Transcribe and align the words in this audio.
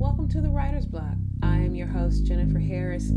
Welcome 0.00 0.30
to 0.30 0.40
the 0.40 0.48
Writer's 0.48 0.86
Block. 0.86 1.12
I 1.42 1.56
am 1.56 1.74
your 1.74 1.86
host, 1.86 2.24
Jennifer 2.24 2.58
Harris, 2.58 3.12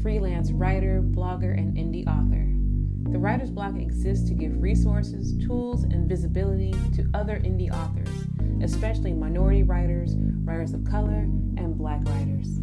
freelance 0.00 0.52
writer, 0.52 1.02
blogger, 1.02 1.58
and 1.58 1.76
indie 1.76 2.06
author. 2.06 2.46
The 3.10 3.18
Writer's 3.18 3.50
Block 3.50 3.74
exists 3.74 4.28
to 4.28 4.34
give 4.34 4.62
resources, 4.62 5.34
tools, 5.44 5.82
and 5.82 6.08
visibility 6.08 6.72
to 6.94 7.10
other 7.14 7.40
indie 7.40 7.72
authors, 7.72 8.08
especially 8.62 9.12
minority 9.12 9.64
writers, 9.64 10.14
writers 10.44 10.72
of 10.72 10.84
color, 10.84 11.26
and 11.58 11.76
black 11.76 12.06
writers. 12.06 12.60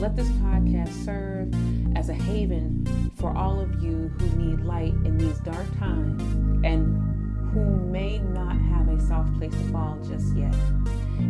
Let 0.00 0.14
this 0.14 0.28
podcast 0.28 1.04
serve 1.04 1.52
as 1.96 2.10
a 2.10 2.14
haven 2.14 3.10
for 3.16 3.36
all 3.36 3.58
of 3.58 3.82
you 3.82 4.12
who 4.20 4.36
need 4.36 4.60
light 4.60 4.94
in 5.04 5.18
these 5.18 5.40
dark 5.40 5.66
times 5.80 6.22
and 6.64 7.50
who 7.52 7.64
may 7.90 8.18
not 8.18 8.56
have 8.56 8.88
a 8.88 9.00
soft 9.04 9.36
place 9.36 9.50
to 9.50 9.72
fall 9.72 9.98
just 10.08 10.36
yet. 10.36 10.54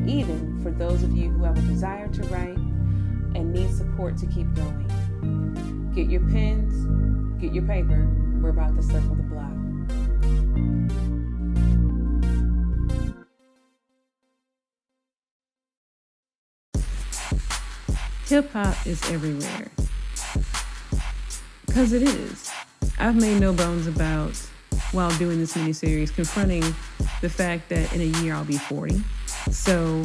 Even 0.07 0.61
for 0.63 0.71
those 0.71 1.03
of 1.03 1.17
you 1.17 1.31
who 1.31 1.45
have 1.45 1.57
a 1.59 1.63
desire 1.63 2.09
to 2.09 2.23
write 2.25 2.57
and 2.57 3.53
need 3.53 3.73
support 3.75 4.17
to 4.19 4.27
keep 4.27 4.53
going. 4.55 5.93
Get 5.95 6.09
your 6.09 6.21
pens, 6.29 7.41
get 7.41 7.53
your 7.53 7.65
paper. 7.65 8.09
We're 8.41 8.51
about 8.51 8.77
to 8.77 8.83
circle 8.83 9.15
the 9.15 9.23
block. 9.25 9.51
Hip 18.29 18.53
hop 18.53 18.87
is 18.87 19.03
everywhere. 19.11 19.71
Because 21.67 21.93
it 21.93 22.03
is. 22.03 22.51
I've 22.99 23.17
made 23.17 23.41
no 23.41 23.53
bones 23.53 23.87
about, 23.87 24.41
while 24.93 25.11
doing 25.19 25.39
this 25.39 25.55
miniseries, 25.55 26.13
confronting 26.13 26.63
the 27.21 27.29
fact 27.29 27.69
that 27.69 27.93
in 27.95 28.01
a 28.01 28.21
year 28.21 28.35
I'll 28.35 28.45
be 28.45 28.59
40. 28.59 29.03
So 29.51 30.05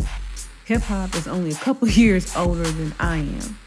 hip 0.65 0.81
hop 0.81 1.15
is 1.15 1.27
only 1.27 1.51
a 1.51 1.55
couple 1.55 1.87
years 1.89 2.35
older 2.35 2.63
than 2.63 2.93
I 2.99 3.17
am. 3.17 3.59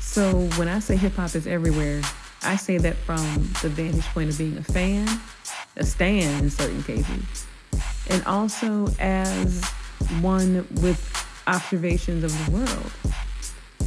So 0.00 0.48
when 0.56 0.68
I 0.68 0.78
say 0.78 0.96
hip 0.96 1.14
hop 1.14 1.34
is 1.34 1.46
everywhere, 1.46 2.02
I 2.42 2.56
say 2.56 2.78
that 2.78 2.96
from 2.96 3.18
the 3.62 3.68
vantage 3.68 4.06
point 4.06 4.30
of 4.30 4.38
being 4.38 4.56
a 4.56 4.62
fan, 4.62 5.08
a 5.76 5.84
stan 5.84 6.42
in 6.42 6.50
certain 6.50 6.82
cases, 6.82 7.46
and 8.08 8.24
also 8.24 8.88
as 8.98 9.64
one 10.20 10.66
with 10.80 11.26
observations 11.46 12.24
of 12.24 12.46
the 12.46 12.52
world. 12.52 12.92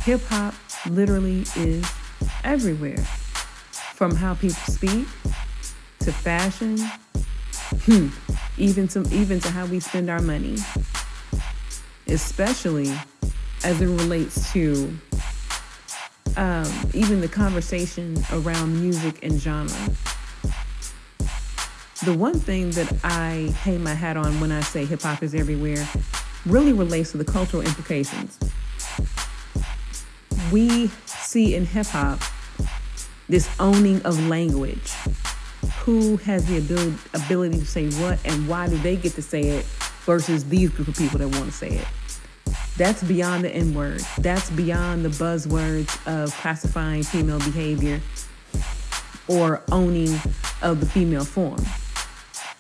Hip 0.03 0.22
hop 0.25 0.53
literally 0.89 1.45
is 1.56 1.89
everywhere. 2.44 3.03
From 3.95 4.16
how 4.16 4.34
people 4.34 4.56
speak 4.56 5.08
to 6.02 6.11
fashion, 6.11 6.77
hmm, 7.85 8.07
even 8.57 8.88
to 8.89 9.07
even 9.13 9.39
to 9.39 9.49
how 9.49 9.66
we 9.66 9.80
spend 9.80 10.09
our 10.09 10.21
money. 10.21 10.57
Especially 12.07 12.91
as 13.63 13.80
it 13.81 13.85
relates 13.85 14.52
to 14.53 14.97
um, 16.38 16.67
even 16.94 17.22
the 17.22 17.27
conversation 17.27 18.17
around 18.31 18.79
music 18.79 19.23
and 19.23 19.39
genre. 19.39 19.69
The 22.03 22.13
one 22.17 22.39
thing 22.39 22.72
that 22.72 22.91
I 23.03 23.53
hang 23.59 23.83
my 23.83 23.94
hat 23.94 24.17
on 24.17 24.39
when 24.39 24.52
I 24.52 24.61
say 24.61 24.85
hip 24.85 25.03
hop 25.03 25.22
is 25.22 25.35
everywhere 25.35 25.88
really 26.47 26.73
relates 26.73 27.11
to 27.11 27.17
the 27.17 27.25
cultural 27.25 27.61
implications. 27.61 28.39
We 30.52 30.88
see 31.05 31.53
in 31.53 31.66
hip 31.66 31.85
hop 31.88 32.19
this 33.29 33.47
owning 33.59 34.02
of 34.02 34.27
language. 34.27 34.91
Who 35.84 36.17
has 36.17 36.45
the 36.45 36.58
ability, 36.58 36.98
ability 37.14 37.59
to 37.59 37.66
say 37.66 37.90
what 38.02 38.20
and 38.26 38.48
why 38.48 38.67
do 38.67 38.78
they 38.78 38.95
get 38.95 39.14
to 39.14 39.22
say 39.22 39.42
it 39.42 39.66
versus 40.06 40.45
these 40.45 40.70
group 40.70 40.88
of 40.88 40.95
people 40.95 41.20
that 41.20 41.28
want 41.28 41.45
to 41.45 41.52
say 41.52 41.70
it? 41.70 41.88
That's 42.78 43.03
beyond 43.03 43.44
the 43.44 43.50
N 43.50 43.73
word. 43.73 44.02
That's 44.18 44.50
beyond 44.50 45.06
the 45.06 45.09
buzzwords 45.09 45.90
of 46.08 46.34
classifying 46.36 47.03
female 47.03 47.40
behavior 47.40 48.02
or 49.28 49.62
owning 49.72 50.19
of 50.62 50.80
the 50.80 50.85
female 50.85 51.25
form. 51.25 51.64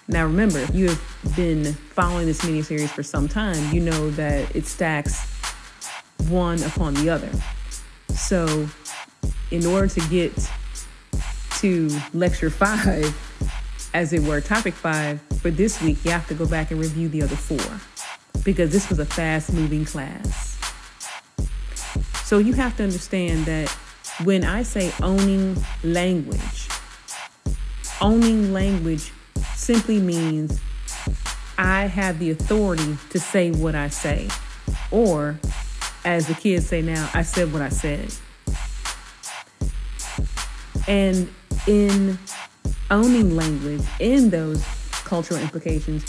Now, 0.07 0.25
remember, 0.25 0.59
if 0.59 0.75
you 0.75 0.89
have 0.89 1.35
been 1.35 1.73
following 1.73 2.25
this 2.25 2.43
mini 2.43 2.61
series 2.61 2.91
for 2.91 3.03
some 3.03 3.27
time, 3.27 3.73
you 3.73 3.81
know 3.81 4.09
that 4.11 4.55
it 4.55 4.65
stacks 4.65 5.25
one 6.27 6.61
upon 6.63 6.93
the 6.95 7.09
other. 7.09 7.29
So, 8.15 8.67
in 9.51 9.65
order 9.65 9.87
to 9.87 9.99
get 10.09 10.33
to 11.61 11.89
lecture 12.15 12.49
five, 12.49 13.15
as 13.93 14.13
it 14.13 14.23
were, 14.23 14.41
topic 14.41 14.73
five, 14.73 15.21
for 15.41 15.51
this 15.51 15.79
week, 15.79 16.03
you 16.03 16.09
have 16.09 16.27
to 16.27 16.33
go 16.33 16.47
back 16.47 16.71
and 16.71 16.79
review 16.79 17.07
the 17.07 17.21
other 17.21 17.35
four 17.35 17.79
because 18.43 18.71
this 18.71 18.89
was 18.89 18.97
a 18.97 19.05
fast 19.05 19.53
moving 19.53 19.85
class. 19.85 20.57
So, 22.23 22.39
you 22.39 22.53
have 22.53 22.75
to 22.77 22.83
understand 22.83 23.45
that 23.45 23.69
when 24.23 24.43
I 24.43 24.63
say 24.63 24.91
owning 25.03 25.55
language, 25.83 26.67
owning 28.01 28.53
language 28.53 29.13
simply 29.53 29.99
means 29.99 30.59
I 31.59 31.85
have 31.85 32.17
the 32.17 32.31
authority 32.31 32.97
to 33.11 33.19
say 33.19 33.51
what 33.51 33.75
I 33.75 33.89
say. 33.89 34.29
Or, 34.89 35.39
as 36.03 36.25
the 36.25 36.33
kids 36.33 36.67
say 36.67 36.81
now, 36.81 37.07
I 37.13 37.21
said 37.21 37.53
what 37.53 37.61
I 37.61 37.69
said. 37.69 38.13
And 40.87 41.29
in 41.67 42.17
owning 42.89 43.35
language, 43.35 43.83
in 43.99 44.29
those 44.29 44.63
cultural 44.91 45.39
implications, 45.39 46.03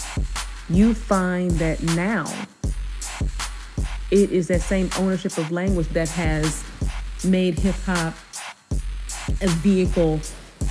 you 0.69 0.95
find 0.95 1.51
that 1.53 1.83
now 1.83 2.25
it 4.11 4.31
is 4.31 4.49
that 4.49 4.61
same 4.61 4.91
ownership 4.99 5.37
of 5.39 5.51
language 5.51 5.89
that 5.89 6.09
has 6.11 6.65
made 7.25 7.59
hip 7.59 7.75
hop 7.87 8.15
a 9.41 9.49
vehicle 9.49 10.19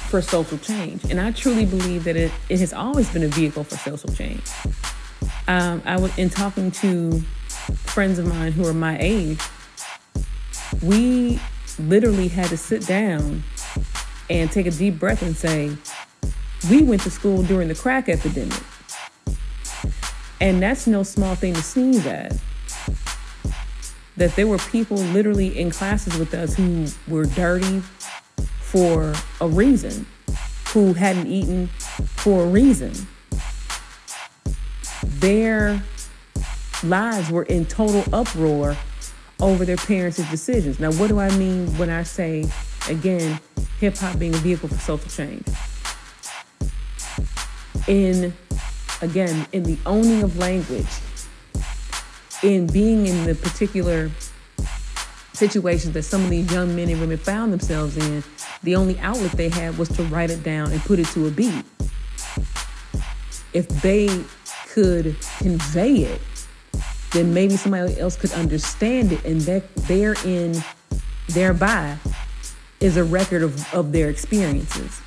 for 0.10 0.22
social 0.22 0.58
change. 0.58 1.04
And 1.06 1.20
I 1.20 1.32
truly 1.32 1.66
believe 1.66 2.04
that 2.04 2.16
it, 2.16 2.32
it 2.50 2.60
has 2.60 2.74
always 2.74 3.10
been 3.10 3.24
a 3.24 3.28
vehicle 3.28 3.64
for 3.64 3.78
social 3.78 4.10
change. 4.10 4.44
Um, 5.48 5.82
I 5.86 6.00
was 6.00 6.16
in 6.18 6.30
talking 6.30 6.72
to 6.72 7.22
friends 7.76 8.20
of 8.20 8.28
mine 8.28 8.52
who 8.52 8.66
are 8.68 8.74
my 8.74 8.98
age, 9.00 9.40
we 10.82 11.40
literally 11.80 12.28
had 12.28 12.48
to 12.50 12.58
sit 12.58 12.86
down 12.86 13.44
and 14.32 14.52
take 14.52 14.66
a 14.66 14.72
deep 14.72 14.98
breath 14.98 15.22
and 15.22 15.36
say, 15.36 15.72
we 16.70 16.82
went 16.82 17.02
to 17.02 17.12
school 17.12 17.44
during 17.44 17.68
the 17.68 17.76
crack 17.76 18.08
epidemic. 18.08 18.58
And 20.40 20.62
that's 20.62 20.88
no 20.88 21.04
small 21.04 21.36
thing 21.36 21.54
to 21.54 21.62
sneeze 21.62 22.06
at. 22.06 22.34
That 24.18 24.36
there 24.36 24.48
were 24.48 24.58
people 24.58 24.98
literally 24.98 25.60
in 25.60 25.70
classes 25.70 26.18
with 26.18 26.34
us 26.34 26.56
who 26.56 26.88
were 27.08 27.26
dirty, 27.26 27.82
for 28.62 29.14
a 29.42 29.48
reason, 29.50 30.06
who 30.70 30.94
hadn't 30.94 31.28
eaten 31.28 31.68
for 31.68 32.46
a 32.46 32.48
reason. 32.48 32.94
Their 35.04 35.84
lives 36.82 37.30
were 37.30 37.44
in 37.44 37.66
total 37.66 38.06
uproar 38.14 38.78
over 39.42 39.66
their 39.66 39.76
parents' 39.76 40.18
decisions. 40.30 40.80
Now, 40.80 40.94
what 40.94 41.10
do 41.10 41.20
I 41.20 41.30
mean 41.38 41.78
when 41.78 41.90
I 41.90 42.04
say, 42.04 42.50
again, 42.90 43.40
hip 43.80 43.98
hop 43.98 44.18
being 44.20 44.34
a 44.34 44.38
vehicle 44.38 44.70
for 44.70 44.78
social 44.78 45.10
change? 45.10 45.48
In, 47.88 48.34
again, 49.02 49.48
in 49.52 49.64
the 49.64 49.78
owning 49.86 50.24
of 50.24 50.38
language, 50.38 50.88
in 52.44 52.68
being 52.68 53.08
in 53.08 53.26
the 53.26 53.36
particular 53.36 54.10
situations 55.34 55.94
that 55.94 56.04
some 56.04 56.24
of 56.24 56.30
these 56.30 56.52
young 56.52 56.76
men 56.76 56.90
and 56.90 57.00
women 57.02 57.18
found 57.18 57.52
themselves 57.52 57.98
in, 57.98 58.24
the 58.64 58.76
only 58.76 59.00
outlet 59.00 59.32
they 59.32 59.50
had 59.50 59.78
was 59.78 59.90
to 59.90 60.04
write 60.04 60.30
it 60.30 60.44
down 60.44 60.72
and 60.72 60.82
put 60.82 61.00
it 61.00 61.08
to 61.08 61.28
a 61.28 61.32
beat. 61.32 61.66
If 63.54 63.68
they 63.82 64.24
could 64.68 65.16
convey 65.40 65.96
it, 65.96 66.22
then 67.12 67.34
maybe 67.34 67.58
somebody 67.58 68.00
else 68.00 68.16
could 68.16 68.32
understand 68.34 69.12
it, 69.12 69.26
and 69.26 69.42
that 69.42 69.76
therein, 69.76 70.64
thereby, 71.28 71.98
is 72.82 72.98
a 72.98 73.04
record 73.04 73.44
of, 73.44 73.74
of 73.74 73.92
their 73.92 74.10
experiences. 74.10 75.00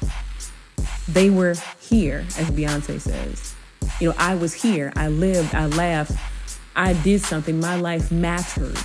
They 1.09 1.29
were 1.29 1.55
here, 1.81 2.21
as 2.39 2.51
Beyonce 2.51 3.01
says. 3.01 3.55
You 4.01 4.11
know, 4.11 4.15
I 4.17 4.37
was 4.37 4.55
here, 4.55 4.93
I 4.97 5.09
lived, 5.09 5.55
I 5.55 5.67
laughed, 5.67 6.13
I 6.75 6.95
did 6.95 7.21
something, 7.21 7.61
my 7.61 7.77
life 7.77 8.11
mattered. 8.11 8.79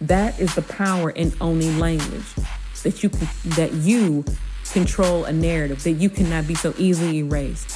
That 0.00 0.38
is 0.38 0.54
the 0.54 0.62
power 0.62 1.10
in 1.10 1.32
owning 1.40 1.78
language. 1.78 2.34
That 2.82 3.02
you 3.02 3.08
can, 3.08 3.28
that 3.56 3.72
you 3.72 4.24
control 4.72 5.24
a 5.24 5.32
narrative, 5.32 5.82
that 5.84 5.92
you 5.92 6.10
cannot 6.10 6.46
be 6.46 6.54
so 6.54 6.74
easily 6.76 7.18
erased. 7.18 7.74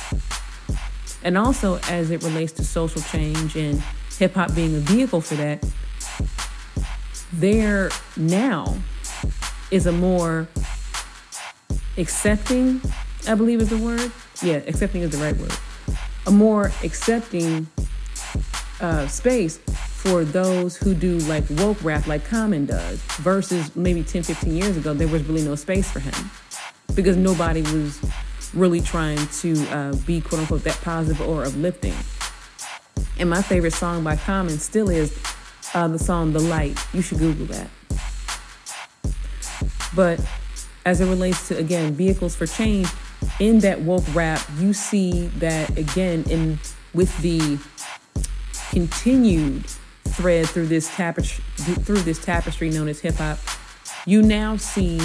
And 1.22 1.38
also 1.38 1.78
as 1.88 2.10
it 2.10 2.22
relates 2.22 2.52
to 2.54 2.64
social 2.64 3.00
change 3.00 3.56
and 3.56 3.82
hip 4.18 4.34
hop 4.34 4.54
being 4.54 4.74
a 4.74 4.80
vehicle 4.80 5.20
for 5.20 5.36
that, 5.36 5.64
there 7.32 7.90
now 8.16 8.76
is 9.70 9.86
a 9.86 9.92
more 9.92 10.48
accepting, 11.96 12.80
I 13.26 13.34
believe 13.34 13.60
is 13.60 13.70
the 13.70 13.78
word. 13.78 14.10
Yeah, 14.42 14.56
accepting 14.66 15.02
is 15.02 15.10
the 15.10 15.18
right 15.18 15.36
word. 15.36 15.52
A 16.26 16.30
more 16.30 16.72
accepting 16.82 17.66
uh, 18.80 19.06
space 19.08 19.58
for 19.98 20.24
those 20.24 20.76
who 20.76 20.94
do 20.94 21.18
like 21.20 21.44
woke 21.50 21.82
rap 21.82 22.06
like 22.06 22.24
Common 22.24 22.66
does, 22.66 23.00
versus 23.16 23.74
maybe 23.74 24.02
10, 24.04 24.22
15 24.22 24.54
years 24.54 24.76
ago, 24.76 24.94
there 24.94 25.08
was 25.08 25.24
really 25.24 25.42
no 25.42 25.56
space 25.56 25.90
for 25.90 25.98
him 25.98 26.30
because 26.94 27.16
nobody 27.16 27.62
was 27.62 28.00
really 28.54 28.80
trying 28.80 29.18
to 29.26 29.66
uh, 29.68 29.94
be 30.06 30.20
quote 30.20 30.40
unquote 30.40 30.64
that 30.64 30.80
positive 30.82 31.20
or 31.26 31.44
uplifting. 31.44 31.94
And 33.18 33.28
my 33.28 33.42
favorite 33.42 33.72
song 33.72 34.04
by 34.04 34.16
Common 34.16 34.58
still 34.58 34.88
is 34.88 35.18
uh, 35.74 35.88
the 35.88 35.98
song 35.98 36.32
The 36.32 36.40
Light. 36.40 36.78
You 36.94 37.02
should 37.02 37.18
Google 37.18 37.46
that. 37.46 37.68
But 39.94 40.20
as 40.84 41.00
it 41.00 41.06
relates 41.06 41.48
to, 41.48 41.58
again, 41.58 41.94
vehicles 41.94 42.34
for 42.34 42.46
change, 42.46 42.88
in 43.40 43.60
that 43.60 43.80
woke 43.82 44.04
rap, 44.14 44.40
you 44.58 44.72
see 44.72 45.28
that 45.38 45.76
again 45.76 46.24
in 46.28 46.58
with 46.94 47.16
the 47.18 47.58
continued 48.70 49.64
thread 50.04 50.48
through 50.48 50.66
this 50.66 50.94
tapestry 50.94 51.44
through 51.56 52.00
this 52.00 52.24
tapestry 52.24 52.70
known 52.70 52.88
as 52.88 53.00
hip 53.00 53.14
hop, 53.16 53.38
you 54.06 54.22
now 54.22 54.56
see 54.56 54.98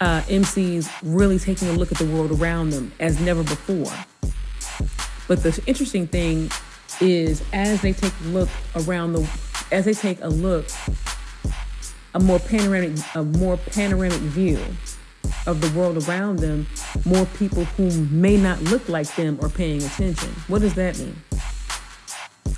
uh, 0.00 0.22
MCs 0.22 0.90
really 1.02 1.38
taking 1.38 1.68
a 1.68 1.72
look 1.72 1.92
at 1.92 1.98
the 1.98 2.06
world 2.06 2.32
around 2.32 2.70
them 2.70 2.92
as 3.00 3.20
never 3.20 3.42
before. 3.42 3.92
But 5.28 5.42
the 5.42 5.62
interesting 5.66 6.06
thing 6.06 6.50
is, 7.00 7.42
as 7.52 7.82
they 7.82 7.92
take 7.92 8.12
a 8.24 8.28
look 8.28 8.48
around 8.74 9.12
the, 9.12 9.28
as 9.70 9.84
they 9.84 9.94
take 9.94 10.18
a 10.22 10.28
look, 10.28 10.66
a 12.14 12.20
more 12.20 12.38
panoramic, 12.38 12.98
a 13.14 13.22
more 13.22 13.56
panoramic 13.56 14.18
view 14.20 14.58
of 15.46 15.60
the 15.60 15.78
world 15.78 16.08
around 16.08 16.38
them, 16.38 16.66
more 17.04 17.26
people 17.26 17.64
who 17.64 17.90
may 18.06 18.36
not 18.36 18.60
look 18.62 18.88
like 18.88 19.14
them 19.16 19.38
are 19.42 19.48
paying 19.48 19.82
attention. 19.82 20.30
What 20.48 20.60
does 20.60 20.74
that 20.74 20.98
mean? 20.98 21.16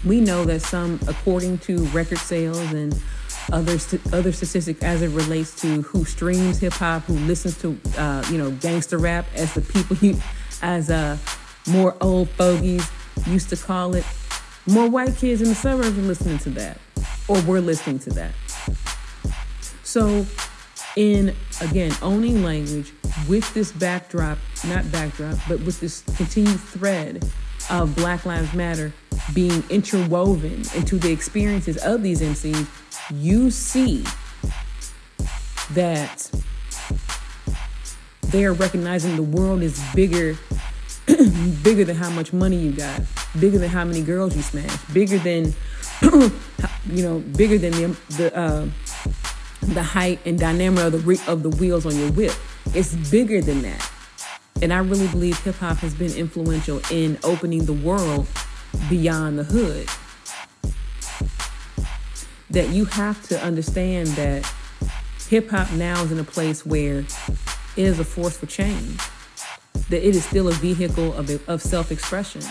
We 0.04 0.20
know 0.20 0.44
that 0.44 0.60
some, 0.60 0.98
according 1.06 1.58
to 1.58 1.84
record 1.88 2.18
sales 2.18 2.72
and 2.72 3.00
other 3.52 3.76
other 4.12 4.32
statistics 4.32 4.82
as 4.82 5.02
it 5.02 5.08
relates 5.08 5.60
to 5.60 5.82
who 5.82 6.04
streams 6.04 6.58
hip 6.58 6.72
hop, 6.74 7.02
who 7.02 7.14
listens 7.14 7.58
to 7.58 7.78
uh, 7.98 8.24
you 8.30 8.38
know 8.38 8.50
gangster 8.52 8.98
rap, 8.98 9.26
as 9.34 9.54
the 9.54 9.60
people 9.60 9.96
you, 9.98 10.16
as 10.62 10.90
uh, 10.90 11.16
more 11.68 11.96
old 12.00 12.28
fogies 12.30 12.88
used 13.26 13.48
to 13.50 13.56
call 13.56 13.94
it, 13.94 14.04
more 14.66 14.88
white 14.88 15.16
kids 15.16 15.42
in 15.42 15.48
the 15.48 15.54
suburbs 15.54 15.96
are 15.98 16.02
listening 16.02 16.38
to 16.38 16.50
that, 16.50 16.78
or 17.28 17.40
we're 17.42 17.60
listening 17.60 17.98
to 18.00 18.10
that. 18.10 18.32
So, 19.92 20.24
in 20.96 21.36
again 21.60 21.92
owning 22.00 22.42
language 22.42 22.94
with 23.28 23.52
this 23.52 23.72
backdrop, 23.72 24.38
not 24.66 24.90
backdrop, 24.90 25.36
but 25.46 25.60
with 25.60 25.80
this 25.80 26.00
continued 26.16 26.58
thread 26.58 27.30
of 27.68 27.94
Black 27.94 28.24
Lives 28.24 28.54
Matter 28.54 28.94
being 29.34 29.62
interwoven 29.68 30.64
into 30.74 30.96
the 30.98 31.12
experiences 31.12 31.76
of 31.76 32.02
these 32.02 32.22
MCs, 32.22 32.66
you 33.10 33.50
see 33.50 34.02
that 35.74 36.30
they 38.28 38.46
are 38.46 38.54
recognizing 38.54 39.14
the 39.16 39.22
world 39.22 39.60
is 39.60 39.78
bigger 39.94 40.38
bigger 41.62 41.84
than 41.84 41.96
how 41.96 42.08
much 42.08 42.32
money 42.32 42.56
you 42.56 42.72
got 42.72 42.98
bigger 43.38 43.58
than 43.58 43.68
how 43.68 43.84
many 43.84 44.00
girls 44.00 44.34
you 44.34 44.40
smash 44.40 44.74
bigger 44.94 45.18
than 45.18 45.52
you 46.86 47.02
know 47.02 47.18
bigger 47.36 47.58
than 47.58 47.72
the 47.72 47.96
the 48.16 48.34
uh, 48.34 48.66
the 49.62 49.82
height 49.82 50.20
and 50.26 50.38
dynamic 50.38 50.84
of 50.84 50.92
the 50.92 50.98
re- 50.98 51.20
of 51.26 51.42
the 51.42 51.50
wheels 51.50 51.86
on 51.86 51.96
your 51.96 52.10
whip. 52.12 52.32
It's 52.74 52.94
bigger 53.10 53.40
than 53.40 53.62
that. 53.62 53.90
And 54.60 54.72
i 54.72 54.78
really 54.78 55.08
believe 55.08 55.38
hip 55.40 55.56
hop 55.56 55.78
has 55.78 55.94
been 55.94 56.12
influential 56.12 56.80
in 56.90 57.18
opening 57.24 57.64
the 57.64 57.72
world 57.72 58.28
beyond 58.88 59.38
the 59.38 59.44
hood. 59.44 59.88
That 62.50 62.68
you 62.68 62.84
have 62.84 63.22
to 63.28 63.42
understand 63.42 64.08
that 64.08 64.50
hip 65.28 65.50
hop 65.50 65.72
now 65.72 66.02
is 66.02 66.12
in 66.12 66.18
a 66.18 66.24
place 66.24 66.66
where 66.66 66.98
it 66.98 67.06
is 67.76 67.98
a 67.98 68.04
force 68.04 68.36
for 68.36 68.46
change, 68.46 69.00
that 69.88 70.06
it 70.06 70.14
is 70.14 70.24
still 70.24 70.48
a 70.48 70.52
vehicle 70.52 71.14
of, 71.14 71.48
of 71.48 71.62
self 71.62 71.90
expression, 71.90 72.42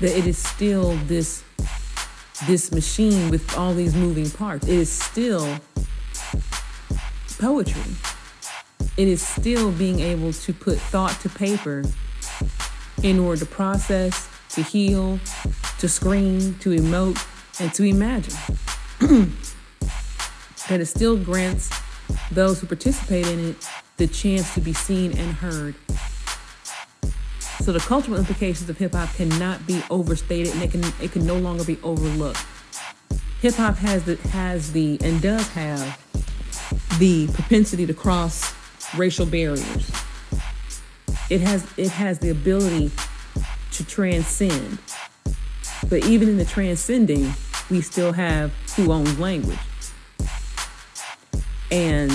that 0.00 0.16
it 0.16 0.26
is 0.26 0.38
still 0.38 0.96
this, 1.06 1.42
this 2.46 2.72
machine 2.72 3.30
with 3.30 3.56
all 3.56 3.74
these 3.74 3.94
moving 3.94 4.30
parts. 4.30 4.66
It 4.66 4.74
is 4.74 4.90
still 4.90 5.58
poetry. 7.38 7.82
It 8.96 9.08
is 9.08 9.26
still 9.26 9.72
being 9.72 10.00
able 10.00 10.32
to 10.32 10.52
put 10.52 10.78
thought 10.78 11.18
to 11.22 11.28
paper 11.28 11.82
in 13.02 13.18
order 13.18 13.40
to 13.40 13.46
process, 13.46 14.28
to 14.50 14.62
heal, 14.62 15.18
to 15.78 15.88
scream, 15.88 16.54
to 16.60 16.70
emote, 16.70 17.18
and 17.60 17.74
to 17.74 17.82
imagine. 17.84 18.34
that 20.68 20.80
it 20.80 20.86
still 20.86 21.16
grants 21.16 21.70
those 22.30 22.60
who 22.60 22.66
participate 22.66 23.26
in 23.26 23.50
it 23.50 23.68
the 23.96 24.06
chance 24.06 24.54
to 24.54 24.60
be 24.60 24.72
seen 24.72 25.16
and 25.18 25.32
heard. 25.32 25.74
So 27.60 27.72
the 27.72 27.80
cultural 27.80 28.18
implications 28.18 28.70
of 28.70 28.78
hip 28.78 28.94
hop 28.94 29.12
cannot 29.14 29.66
be 29.66 29.82
overstated 29.90 30.52
and 30.54 30.62
it 30.62 30.70
can 30.70 30.84
it 31.00 31.12
can 31.12 31.26
no 31.26 31.36
longer 31.36 31.64
be 31.64 31.78
overlooked. 31.82 32.44
Hip 33.42 33.54
hop 33.54 33.74
has 33.78 34.04
the 34.04 34.14
has 34.28 34.70
the 34.70 34.98
and 35.02 35.20
does 35.20 35.48
have 35.48 36.00
the 37.00 37.26
propensity 37.32 37.84
to 37.86 37.92
cross 37.92 38.54
racial 38.96 39.26
barriers. 39.26 39.90
It 41.28 41.40
has 41.40 41.66
it 41.76 41.88
has 41.88 42.20
the 42.20 42.28
ability 42.28 42.92
to 43.72 43.84
transcend. 43.84 44.78
But 45.90 46.06
even 46.06 46.28
in 46.28 46.36
the 46.36 46.44
transcending, 46.44 47.32
we 47.68 47.80
still 47.80 48.12
have 48.12 48.52
who 48.76 48.92
owns 48.92 49.18
language. 49.18 49.58
And 51.72 52.12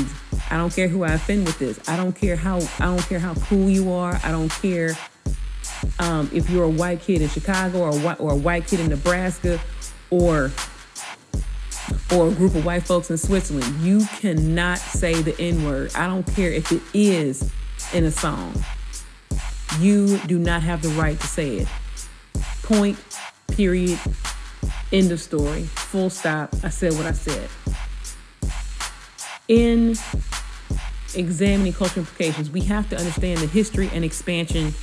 I 0.49 0.55
don't 0.55 0.73
care 0.73 0.87
who 0.87 1.03
I 1.03 1.11
offend 1.11 1.45
with 1.45 1.59
this. 1.59 1.77
I 1.89 1.97
don't 1.97 2.13
care 2.13 2.37
how 2.37 2.61
I 2.79 2.85
don't 2.85 3.01
care 3.01 3.19
how 3.19 3.33
cool 3.33 3.69
you 3.69 3.91
are. 3.91 4.17
I 4.23 4.31
don't 4.31 4.49
care 4.49 4.97
um, 5.99 6.29
if 6.33 6.49
you're 6.49 6.63
a 6.63 6.69
white 6.69 7.01
kid 7.01 7.21
in 7.21 7.27
Chicago 7.27 7.79
or 7.79 7.89
a 7.89 7.97
white, 7.97 8.21
or 8.21 8.31
a 8.31 8.37
white 8.37 8.65
kid 8.65 8.79
in 8.79 8.87
Nebraska 8.87 9.59
or 10.09 10.53
or 12.13 12.27
a 12.27 12.31
group 12.31 12.55
of 12.55 12.65
white 12.65 12.83
folks 12.83 13.09
in 13.09 13.17
Switzerland. 13.17 13.81
You 13.81 14.05
cannot 14.19 14.77
say 14.79 15.21
the 15.21 15.39
N 15.39 15.63
word. 15.65 15.95
I 15.95 16.07
don't 16.07 16.25
care 16.25 16.51
if 16.51 16.71
it 16.71 16.81
is 16.93 17.51
in 17.93 18.03
a 18.05 18.11
song. 18.11 18.63
You 19.79 20.17
do 20.19 20.39
not 20.39 20.63
have 20.63 20.81
the 20.81 20.89
right 20.89 21.19
to 21.19 21.27
say 21.27 21.57
it. 21.57 21.67
Point, 22.63 22.97
period, 23.47 23.99
end 24.91 25.11
of 25.11 25.21
story, 25.21 25.63
full 25.63 26.09
stop. 26.09 26.55
I 26.63 26.69
said 26.69 26.93
what 26.93 27.05
I 27.05 27.11
said 27.11 27.49
in 29.47 29.95
examining 31.15 31.73
cultural 31.73 32.05
implications, 32.05 32.49
we 32.49 32.61
have 32.61 32.89
to 32.89 32.97
understand 32.97 33.39
the 33.39 33.47
history 33.47 33.89
and 33.93 34.03
expansion 34.03 34.73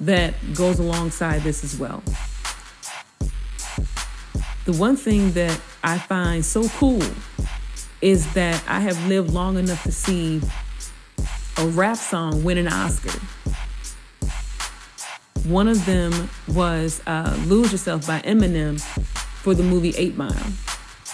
that 0.00 0.34
goes 0.54 0.78
alongside 0.78 1.42
this 1.42 1.62
as 1.62 1.78
well. 1.78 2.02
The 4.64 4.72
one 4.72 4.96
thing 4.96 5.32
that 5.32 5.60
I 5.82 5.98
find 5.98 6.44
so 6.44 6.68
cool 6.68 7.02
is 8.00 8.32
that 8.34 8.62
I 8.68 8.80
have 8.80 9.06
lived 9.06 9.30
long 9.30 9.58
enough 9.58 9.82
to 9.84 9.92
see 9.92 10.40
a 11.56 11.66
rap 11.68 11.96
song 11.96 12.44
win 12.44 12.58
an 12.58 12.68
Oscar. 12.68 13.18
One 15.48 15.68
of 15.68 15.84
them 15.86 16.30
was 16.48 17.00
uh, 17.06 17.36
Lose 17.46 17.72
Yourself 17.72 18.06
by 18.06 18.20
Eminem 18.20 18.80
for 18.80 19.54
the 19.54 19.62
movie 19.62 19.94
Eight 19.96 20.16
Mile. 20.16 20.52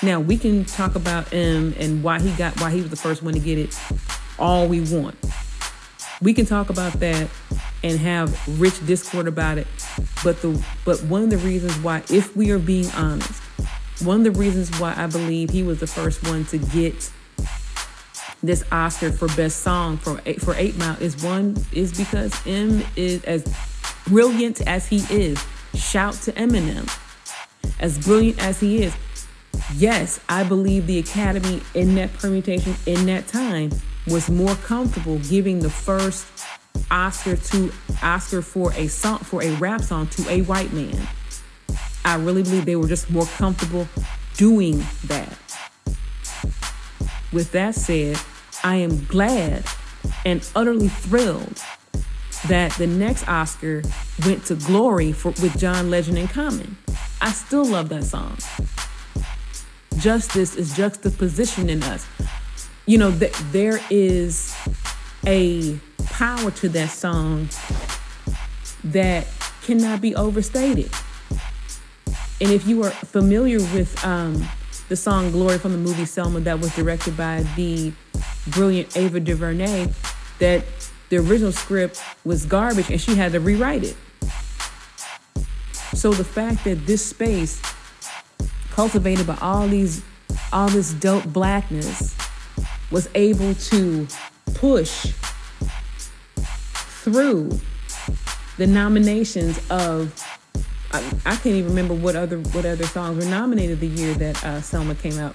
Now 0.02 0.20
we 0.20 0.36
can 0.36 0.64
talk 0.64 0.94
about 0.94 1.32
Em 1.32 1.74
and 1.78 2.02
why 2.02 2.20
he 2.20 2.32
got 2.32 2.60
why 2.60 2.70
he 2.70 2.80
was 2.80 2.90
the 2.90 2.96
first 2.96 3.22
one 3.22 3.34
to 3.34 3.40
get 3.40 3.58
it 3.58 3.78
all 4.38 4.66
we 4.66 4.80
want. 4.80 5.16
We 6.20 6.34
can 6.34 6.44
talk 6.44 6.70
about 6.70 6.94
that 6.94 7.28
and 7.82 7.98
have 8.00 8.60
rich 8.60 8.84
discord 8.86 9.28
about 9.28 9.58
it. 9.58 9.66
But 10.24 10.42
the 10.42 10.62
but 10.84 11.02
one 11.04 11.22
of 11.22 11.30
the 11.30 11.38
reasons 11.38 11.76
why, 11.78 12.02
if 12.10 12.36
we 12.36 12.50
are 12.50 12.58
being 12.58 12.90
honest, 12.92 13.42
one 14.00 14.26
of 14.26 14.34
the 14.34 14.38
reasons 14.38 14.70
why 14.78 14.94
I 14.96 15.06
believe 15.06 15.50
he 15.50 15.62
was 15.62 15.80
the 15.80 15.86
first 15.86 16.26
one 16.28 16.44
to 16.46 16.58
get 16.58 17.10
this 18.42 18.64
Oscar 18.70 19.10
for 19.10 19.28
best 19.28 19.60
song 19.60 19.96
for 19.96 20.18
for 20.38 20.54
Eight 20.54 20.76
Mile 20.76 20.96
is 21.00 21.22
one 21.22 21.56
is 21.72 21.96
because 21.96 22.34
Em 22.46 22.84
is 22.94 23.24
as 23.24 23.44
brilliant 24.06 24.60
as 24.66 24.86
he 24.86 24.98
is. 25.10 25.42
Shout 25.74 26.14
to 26.14 26.32
Eminem. 26.32 26.88
As 27.80 27.98
brilliant 27.98 28.42
as 28.42 28.60
he 28.60 28.84
is, 28.84 28.94
yes, 29.74 30.20
I 30.28 30.44
believe 30.44 30.86
the 30.86 30.98
Academy 30.98 31.60
in 31.74 31.94
that 31.96 32.12
permutation 32.14 32.74
in 32.86 33.06
that 33.06 33.26
time 33.26 33.70
was 34.06 34.30
more 34.30 34.54
comfortable 34.56 35.18
giving 35.18 35.58
the 35.58 35.70
first 35.70 36.26
Oscar 36.90 37.36
to 37.36 37.72
Oscar 38.02 38.42
for 38.42 38.72
a 38.74 38.86
song 38.86 39.18
for 39.18 39.42
a 39.42 39.50
rap 39.56 39.82
song 39.82 40.06
to 40.08 40.28
a 40.30 40.42
white 40.42 40.72
man. 40.72 41.06
I 42.06 42.14
really 42.14 42.44
believe 42.44 42.66
they 42.66 42.76
were 42.76 42.86
just 42.86 43.10
more 43.10 43.26
comfortable 43.26 43.88
doing 44.36 44.78
that. 45.06 45.36
With 47.32 47.50
that 47.50 47.74
said, 47.74 48.16
I 48.62 48.76
am 48.76 49.04
glad 49.06 49.64
and 50.24 50.48
utterly 50.54 50.86
thrilled 50.86 51.60
that 52.46 52.70
the 52.74 52.86
next 52.86 53.26
Oscar 53.26 53.82
went 54.24 54.44
to 54.46 54.54
Glory 54.54 55.10
for, 55.10 55.30
with 55.42 55.58
John 55.58 55.90
Legend 55.90 56.16
in 56.16 56.28
Common. 56.28 56.76
I 57.20 57.32
still 57.32 57.64
love 57.64 57.88
that 57.88 58.04
song. 58.04 58.38
justice 59.98 60.54
is 60.54 60.76
juxtaposition 60.76 61.68
in 61.68 61.82
us. 61.82 62.06
You 62.86 62.98
know, 62.98 63.10
th- 63.10 63.32
there 63.50 63.80
is 63.90 64.54
a 65.26 65.80
power 66.04 66.52
to 66.52 66.68
that 66.68 66.90
song 66.90 67.48
that 68.84 69.26
cannot 69.62 70.00
be 70.00 70.14
overstated. 70.14 70.92
And 72.40 72.50
if 72.50 72.66
you 72.66 72.82
are 72.84 72.90
familiar 72.90 73.58
with 73.58 74.04
um, 74.04 74.46
the 74.88 74.96
song 74.96 75.30
Glory 75.30 75.58
from 75.58 75.72
the 75.72 75.78
movie 75.78 76.04
Selma 76.04 76.40
that 76.40 76.60
was 76.60 76.74
directed 76.74 77.16
by 77.16 77.42
the 77.56 77.92
brilliant 78.48 78.94
Ava 78.96 79.20
DuVernay, 79.20 79.88
that 80.38 80.64
the 81.08 81.16
original 81.16 81.52
script 81.52 82.02
was 82.24 82.44
garbage 82.44 82.90
and 82.90 83.00
she 83.00 83.14
had 83.14 83.32
to 83.32 83.40
rewrite 83.40 83.84
it. 83.84 83.96
So 85.94 86.12
the 86.12 86.24
fact 86.24 86.64
that 86.64 86.86
this 86.86 87.04
space 87.04 87.60
cultivated 88.70 89.26
by 89.26 89.38
all 89.40 89.66
these 89.66 90.02
all 90.52 90.68
this 90.68 90.92
dope 90.92 91.24
blackness 91.24 92.14
was 92.90 93.08
able 93.14 93.54
to 93.54 94.06
push 94.54 95.12
through 97.02 97.58
the 98.58 98.66
nominations 98.66 99.58
of 99.70 100.12
I, 100.92 100.98
I, 101.26 101.36
can't 101.36 101.46
even 101.46 101.70
remember 101.70 101.94
what 101.94 102.16
other 102.16 102.38
what 102.38 102.64
other 102.64 102.84
songs 102.86 103.24
were 103.24 103.30
nominated 103.30 103.80
the 103.80 103.88
year 103.88 104.14
that 104.14 104.44
uh, 104.44 104.60
Selma 104.60 104.94
came 104.94 105.18
out. 105.18 105.34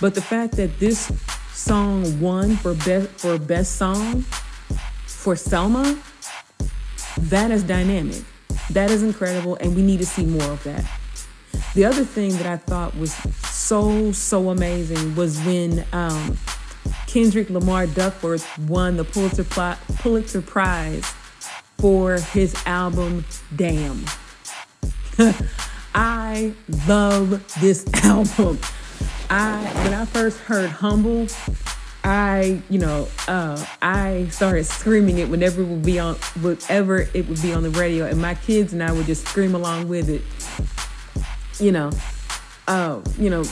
But 0.00 0.14
the 0.14 0.22
fact 0.22 0.56
that 0.56 0.78
this 0.78 1.10
song 1.52 2.20
won 2.20 2.56
for 2.56 2.74
best 2.74 3.08
for 3.10 3.38
best 3.38 3.76
song 3.76 4.22
for 5.06 5.36
Selma, 5.36 5.98
that 7.18 7.50
is 7.50 7.62
dynamic. 7.62 8.22
That 8.70 8.90
is 8.90 9.02
incredible, 9.02 9.56
and 9.56 9.74
we 9.74 9.82
need 9.82 9.98
to 9.98 10.06
see 10.06 10.26
more 10.26 10.50
of 10.50 10.62
that. 10.64 10.84
The 11.74 11.84
other 11.84 12.04
thing 12.04 12.32
that 12.38 12.46
I 12.46 12.56
thought 12.56 12.96
was 12.96 13.12
so 13.50 14.12
so 14.12 14.50
amazing 14.50 15.14
was 15.14 15.38
when 15.40 15.84
um, 15.92 16.36
Kendrick 17.06 17.48
Lamar 17.50 17.86
Duckworth 17.86 18.58
won 18.58 18.96
the 18.96 19.04
Pulitzer, 19.04 19.44
Pulitzer 19.98 20.42
Prize 20.42 21.04
for 21.78 22.18
his 22.18 22.54
album 22.66 23.24
Damn. 23.54 24.04
I 25.94 26.52
love 26.86 27.30
this 27.60 27.86
album. 28.04 28.58
I 29.30 29.64
when 29.82 29.94
I 29.94 30.04
first 30.04 30.38
heard 30.40 30.68
Humble, 30.68 31.26
I, 32.04 32.60
you 32.68 32.78
know, 32.78 33.08
uh, 33.26 33.64
I 33.80 34.28
started 34.30 34.64
screaming 34.66 35.18
it 35.18 35.28
whenever 35.28 35.62
it 35.62 35.66
would 35.66 35.84
be 35.84 35.98
on, 35.98 36.16
whatever 36.40 37.08
it 37.14 37.28
would 37.28 37.40
be 37.40 37.54
on 37.54 37.62
the 37.62 37.70
radio, 37.70 38.04
and 38.04 38.20
my 38.20 38.34
kids 38.34 38.74
and 38.74 38.82
I 38.82 38.92
would 38.92 39.06
just 39.06 39.26
scream 39.26 39.54
along 39.54 39.88
with 39.88 40.10
it. 40.10 40.22
You 41.64 41.72
know, 41.72 41.90
uh, 42.68 43.00
you 43.18 43.30
know, 43.30 43.44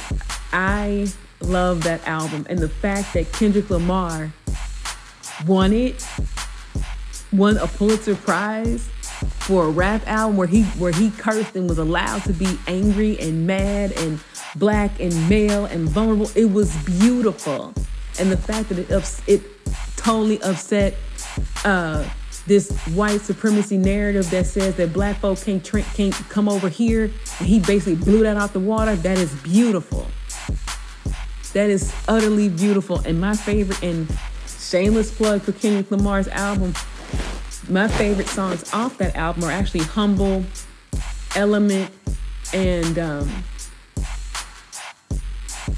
I 0.53 1.09
love 1.41 1.83
that 1.85 2.07
album, 2.07 2.47
and 2.51 2.59
the 2.59 2.69
fact 2.69 3.15
that 3.15 3.33
Kendrick 3.33 3.71
Lamar 3.71 4.33
won 5.47 5.73
it, 5.73 6.07
won 7.33 7.57
a 7.57 7.67
Pulitzer 7.67 8.17
Prize 8.17 8.89
for 9.41 9.67
a 9.67 9.71
rap 9.71 10.07
album 10.07 10.37
where 10.37 10.47
he 10.47 10.63
where 10.79 10.93
he 10.93 11.11
cursed 11.11 11.55
and 11.57 11.69
was 11.69 11.79
allowed 11.79 12.23
to 12.25 12.33
be 12.33 12.59
angry 12.67 13.19
and 13.21 13.47
mad 13.47 13.93
and 13.93 14.19
black 14.57 14.99
and 15.01 15.29
male 15.29 15.67
and 15.67 15.89
vulnerable. 15.89 16.31
It 16.35 16.51
was 16.51 16.75
beautiful, 16.85 17.75
and 18.19 18.31
the 18.31 18.37
fact 18.37 18.69
that 18.71 18.79
it 18.79 18.91
ups, 18.91 19.23
it 19.27 19.43
totally 19.97 20.41
upset 20.43 20.95
uh, 21.65 22.09
this 22.47 22.71
white 22.89 23.21
supremacy 23.21 23.77
narrative 23.77 24.29
that 24.31 24.47
says 24.47 24.77
that 24.77 24.93
black 24.93 25.19
folk 25.19 25.39
can't 25.41 25.65
can't 25.65 26.15
come 26.29 26.49
over 26.49 26.69
here, 26.69 27.05
and 27.39 27.49
he 27.49 27.61
basically 27.61 27.97
blew 27.97 28.23
that 28.23 28.37
out 28.37 28.53
the 28.53 28.61
water. 28.61 28.97
That 28.97 29.19
is 29.19 29.35
beautiful. 29.43 30.07
That 31.53 31.71
is 31.71 31.95
utterly 32.09 32.49
beautiful, 32.49 32.99
and 33.01 33.21
my 33.21 33.37
favorite 33.37 33.83
and 33.83 34.09
shameless 34.47 35.15
plug 35.15 35.43
for 35.43 35.53
Kendrick 35.53 35.91
Lamar's 35.91 36.27
album 36.29 36.75
my 37.69 37.89
favorite 37.89 38.29
songs 38.29 38.73
off 38.73 38.99
that 38.99 39.17
album 39.17 39.45
are 39.45 39.51
actually 39.51 39.85
Humble, 39.85 40.45
Element, 41.37 41.91
and 42.53 42.99
um, 42.99 43.45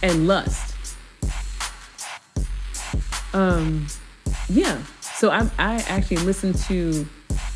and 0.03 0.27
Lust. 0.27 0.75
Um, 3.33 3.87
yeah. 4.49 4.83
So 5.01 5.31
I, 5.31 5.51
I 5.59 5.77
actually 5.89 6.19
listen 6.19 6.53
to 6.55 7.07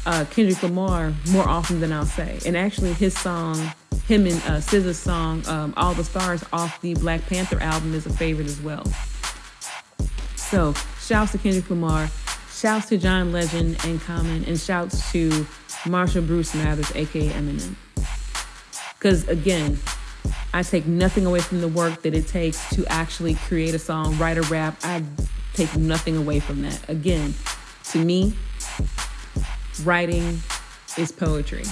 uh, 0.07 0.25
Kendrick 0.31 0.63
Lamar 0.63 1.13
more 1.31 1.49
often 1.49 1.81
than 1.81 1.93
I'll 1.93 2.07
say. 2.07 2.39
And 2.47 2.57
actually, 2.57 2.93
his 2.95 3.17
song, 3.19 3.57
him 4.07 4.27
and 4.27 4.37
uh, 4.43 4.61
SZA's 4.61 4.99
song, 4.99 5.47
um, 5.47 5.75
"All 5.77 5.95
the 5.95 6.05
Stars" 6.05 6.45
off 6.53 6.81
the 6.81 6.95
Black 6.95 7.27
Panther 7.27 7.61
album 7.61 7.95
is 7.95 8.07
a 8.07 8.13
favorite 8.13 8.47
as 8.47 8.61
well. 8.61 8.85
So 10.37 10.75
shouts 11.01 11.33
to 11.33 11.39
Kendrick 11.39 11.69
Lamar. 11.71 12.09
Shouts 12.61 12.91
to 12.91 12.99
John 12.99 13.33
Legend 13.33 13.79
and 13.87 13.99
Common, 14.03 14.45
and 14.45 14.61
shouts 14.61 15.11
to 15.13 15.47
Marshall 15.87 16.21
Bruce 16.21 16.55
Mathers, 16.55 16.95
aka 16.95 17.31
Eminem. 17.31 17.75
Because 18.99 19.27
again, 19.29 19.79
I 20.53 20.63
take 20.63 20.85
nothing 20.85 21.25
away 21.25 21.41
from 21.41 21.63
the 21.63 21.69
work 21.69 22.03
that 22.03 22.13
it 22.13 22.29
takes 22.29 22.69
to 22.75 22.85
actually 22.89 23.37
create 23.37 23.75
a 23.75 23.79
song, 23.79 24.19
write 24.19 24.37
a 24.37 24.43
rap. 24.43 24.79
I 24.83 25.03
take 25.55 25.75
nothing 25.75 26.19
away 26.19 26.39
from 26.39 26.61
that. 26.61 26.87
Again, 26.91 27.33
to 27.93 28.05
me, 28.05 28.35
writing 29.83 30.39
is 30.99 31.13
poetry. 31.13 31.65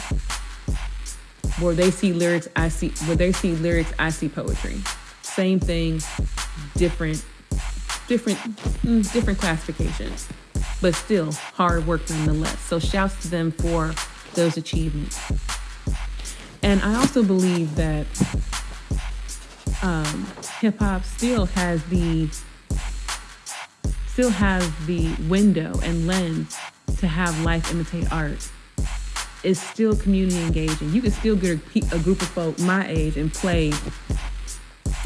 Where 1.60 1.74
they 1.74 1.90
see 1.90 2.14
lyrics, 2.14 2.48
I 2.56 2.70
see 2.70 2.92
where 3.04 3.16
they 3.16 3.32
see 3.32 3.54
lyrics, 3.56 3.92
I 3.98 4.08
see 4.08 4.30
poetry. 4.30 4.80
Same 5.20 5.60
thing, 5.60 6.00
different, 6.76 7.22
different, 8.06 8.38
mm, 8.38 9.12
different 9.12 9.38
classifications 9.38 10.26
but 10.80 10.94
still 10.94 11.32
hard 11.32 11.86
work 11.86 12.08
nonetheless. 12.10 12.58
So 12.60 12.78
shouts 12.78 13.20
to 13.22 13.28
them 13.28 13.50
for 13.50 13.92
those 14.34 14.56
achievements. 14.56 15.18
And 16.62 16.82
I 16.82 16.94
also 16.94 17.22
believe 17.22 17.74
that 17.76 18.06
um, 19.82 20.26
hip 20.60 20.78
hop 20.78 21.04
still 21.04 21.46
has 21.46 21.82
the 21.84 22.28
still 24.06 24.30
has 24.30 24.68
the 24.86 25.14
window 25.28 25.78
and 25.84 26.06
lens 26.06 26.56
to 26.98 27.06
have 27.06 27.40
life 27.42 27.70
imitate 27.70 28.12
art. 28.12 28.48
It's 29.44 29.60
still 29.60 29.94
community 29.94 30.42
engaging. 30.42 30.92
You 30.92 31.00
can 31.00 31.12
still 31.12 31.36
get 31.36 31.60
a, 31.74 31.96
a 31.96 31.98
group 32.00 32.20
of 32.20 32.28
folk 32.28 32.58
my 32.58 32.88
age 32.88 33.16
and 33.16 33.32
play 33.32 33.72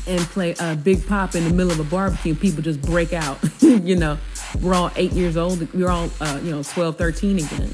and 0.06 0.20
play 0.20 0.54
a 0.58 0.74
big 0.74 1.06
pop 1.06 1.34
in 1.34 1.44
the 1.44 1.50
middle 1.50 1.70
of 1.70 1.78
a 1.78 1.84
barbecue 1.84 2.34
people 2.34 2.62
just 2.62 2.80
break 2.80 3.12
out, 3.12 3.38
you 3.60 3.94
know 3.94 4.18
we're 4.60 4.74
all 4.74 4.90
eight 4.96 5.12
years 5.12 5.36
old. 5.36 5.72
We're 5.72 5.88
all, 5.88 6.10
uh, 6.20 6.40
you 6.42 6.50
know, 6.50 6.62
12, 6.62 6.96
13 6.96 7.38
again. 7.38 7.70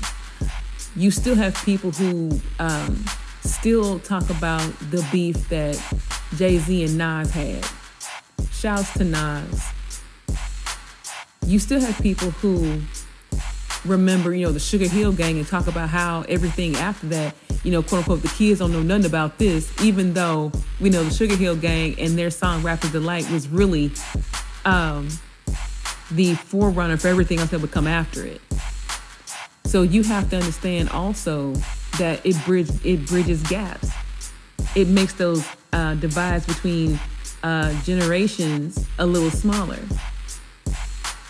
You 0.97 1.11
still 1.11 1.35
have 1.35 1.55
people 1.65 1.91
who 1.91 2.41
um, 2.59 3.05
still 3.43 3.99
talk 4.01 4.29
about 4.31 4.63
the 4.91 5.07
beef 5.13 5.49
that 5.49 5.81
Jay 6.37 6.59
Z 6.59 6.85
and 6.85 6.99
Nas 6.99 7.31
had. 7.31 7.67
Shouts 8.51 8.93
to 8.95 9.05
Nas. 9.05 9.65
You 11.47 11.59
still 11.59 11.81
have 11.81 11.99
people 12.03 12.31
who 12.31 12.81
remember, 13.85 14.35
you 14.35 14.47
know, 14.47 14.53
the 14.53 14.59
Sugarhill 14.59 15.17
Gang 15.17 15.39
and 15.39 15.47
talk 15.47 15.67
about 15.67 15.89
how 15.89 16.23
everything 16.29 16.77
after 16.77 17.07
that, 17.09 17.35
you 17.65 17.71
know, 17.71 17.83
quote 17.83 18.01
unquote, 18.01 18.23
the 18.23 18.29
kids 18.29 18.59
don't 18.59 18.73
know 18.73 18.83
nothing 18.83 19.07
about 19.07 19.39
this, 19.39 19.73
even 19.83 20.15
though 20.15 20.53
we 20.81 20.91
know 20.91 21.03
the 21.05 21.11
Sugarhill 21.11 21.61
Gang 21.61 21.99
and 21.99 22.19
their 22.19 22.31
song 22.31 22.63
Rapper's 22.63 22.93
Delight 22.93 23.31
was 23.31 23.49
really 23.49 23.93
um, 24.65 25.09
the 26.11 26.35
forerunner 26.35 26.97
for 26.97 27.09
everything 27.09 27.39
else 27.39 27.51
that 27.51 27.61
would 27.61 27.71
come 27.71 27.87
after 27.87 28.25
it. 28.25 28.41
So 29.65 29.83
you 29.83 30.03
have 30.05 30.31
to 30.31 30.37
understand 30.37 30.89
also 30.91 31.53
that 31.99 32.25
it 32.25 32.37
bridge 32.45 32.71
it 32.85 33.07
bridges 33.07 33.43
gaps. 33.45 33.91
It 34.75 34.89
makes 34.89 35.13
those 35.15 35.47
uh, 35.73 35.95
divides 35.95 36.47
between 36.47 36.99
uh, 37.43 37.81
generations 37.83 38.87
a 38.99 39.07
little 39.07 39.31
smaller. 39.31 39.79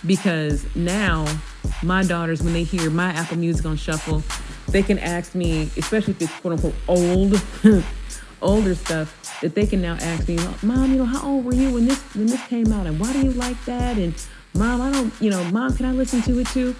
Because 0.06 0.64
now 0.76 1.26
my 1.82 2.04
daughters, 2.04 2.42
when 2.42 2.52
they 2.52 2.62
hear 2.62 2.90
my 2.90 3.10
Apple 3.10 3.36
Music 3.36 3.66
on 3.66 3.76
shuffle, 3.76 4.22
they 4.68 4.82
can 4.82 4.98
ask 4.98 5.34
me, 5.34 5.70
especially 5.76 6.12
if 6.12 6.22
it's 6.22 6.40
quote 6.40 6.54
unquote 6.54 6.74
old, 6.86 7.42
older 8.42 8.74
stuff, 8.74 9.40
that 9.40 9.54
they 9.54 9.66
can 9.66 9.80
now 9.80 9.96
ask 10.00 10.28
me, 10.28 10.38
Mom, 10.62 10.92
you 10.92 10.98
know, 10.98 11.04
how 11.04 11.26
old 11.26 11.44
were 11.44 11.54
you 11.54 11.72
when 11.74 11.86
this 11.86 12.00
when 12.14 12.26
this 12.26 12.44
came 12.46 12.72
out, 12.72 12.86
and 12.86 13.00
why 13.00 13.12
do 13.12 13.20
you 13.20 13.32
like 13.32 13.62
that, 13.64 13.98
and 13.98 14.14
Mom, 14.54 14.80
I 14.80 14.90
don't, 14.90 15.12
you 15.20 15.30
know, 15.30 15.42
Mom, 15.44 15.76
can 15.76 15.86
I 15.86 15.92
listen 15.92 16.22
to 16.22 16.38
it 16.40 16.46
too? 16.48 16.74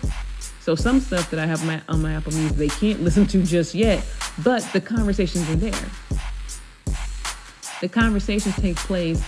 So 0.61 0.75
some 0.75 1.01
stuff 1.01 1.31
that 1.31 1.41
I 1.41 1.47
have 1.47 1.65
my, 1.65 1.81
on 1.89 2.03
my 2.03 2.15
Apple 2.15 2.33
Music, 2.33 2.57
they 2.57 2.69
can't 2.69 3.03
listen 3.03 3.27
to 3.29 3.43
just 3.43 3.75
yet, 3.75 4.05
but 4.43 4.63
the 4.73 4.81
conversations 4.81 5.49
are 5.49 5.57
there. 5.57 5.89
The 7.81 7.89
conversations 7.89 8.57
take 8.57 8.77
place 8.77 9.23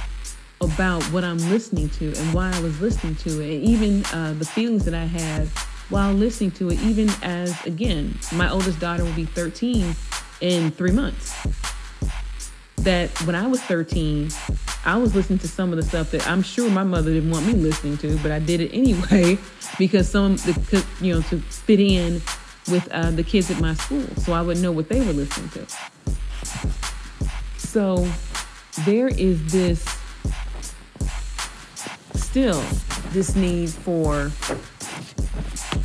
about 0.60 1.02
what 1.04 1.24
I'm 1.24 1.38
listening 1.38 1.88
to 1.90 2.12
and 2.14 2.34
why 2.34 2.52
I 2.52 2.60
was 2.60 2.80
listening 2.80 3.14
to 3.16 3.40
it, 3.40 3.54
and 3.54 3.64
even 3.64 4.04
uh, 4.06 4.34
the 4.38 4.44
feelings 4.44 4.84
that 4.84 4.94
I 4.94 5.04
had 5.04 5.48
while 5.88 6.12
listening 6.12 6.50
to 6.52 6.70
it, 6.70 6.80
even 6.82 7.10
as, 7.22 7.64
again, 7.66 8.18
my 8.32 8.50
oldest 8.50 8.78
daughter 8.78 9.04
will 9.04 9.12
be 9.12 9.24
13 9.24 9.94
in 10.40 10.70
three 10.70 10.92
months. 10.92 11.34
That 12.80 13.10
when 13.26 13.34
I 13.34 13.46
was 13.46 13.60
13, 13.62 14.30
I 14.84 14.96
was 14.96 15.14
listening 15.14 15.38
to 15.40 15.48
some 15.48 15.70
of 15.70 15.76
the 15.76 15.82
stuff 15.82 16.10
that 16.12 16.26
I'm 16.26 16.42
sure 16.42 16.70
my 16.70 16.84
mother 16.84 17.12
didn't 17.12 17.30
want 17.30 17.46
me 17.46 17.52
listening 17.52 17.98
to, 17.98 18.18
but 18.18 18.32
I 18.32 18.38
did 18.38 18.60
it 18.60 18.72
anyway 18.72 19.38
because 19.78 20.08
some, 20.08 20.36
the, 20.36 20.84
you 21.00 21.14
know, 21.14 21.20
to 21.22 21.38
fit 21.40 21.80
in 21.80 22.22
with 22.70 22.88
uh, 22.90 23.10
the 23.10 23.22
kids 23.22 23.50
at 23.50 23.60
my 23.60 23.74
school, 23.74 24.06
so 24.16 24.32
I 24.32 24.42
would 24.42 24.58
know 24.58 24.72
what 24.72 24.88
they 24.88 25.00
were 25.00 25.12
listening 25.12 25.50
to. 25.50 25.66
So 27.58 28.08
there 28.84 29.08
is 29.08 29.52
this 29.52 29.84
still 32.14 32.62
this 33.10 33.34
need 33.34 33.70
for 33.70 34.30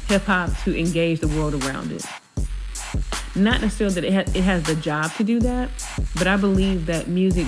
hip 0.08 0.24
hop 0.24 0.52
to 0.64 0.78
engage 0.78 1.20
the 1.20 1.28
world 1.28 1.56
around 1.64 1.92
it. 1.92 2.06
Not 3.36 3.62
necessarily 3.62 3.96
that 3.96 4.04
it, 4.06 4.14
ha- 4.14 4.38
it 4.38 4.44
has 4.44 4.64
the 4.64 4.76
job 4.76 5.12
to 5.14 5.24
do 5.24 5.40
that, 5.42 5.70
but 6.18 6.28
I 6.28 6.38
believe 6.38 6.86
that 6.86 7.08
music, 7.08 7.48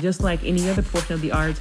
just 0.00 0.22
like 0.22 0.44
any 0.44 0.68
other 0.70 0.82
portion 0.82 1.14
of 1.14 1.20
the 1.20 1.32
arts, 1.32 1.60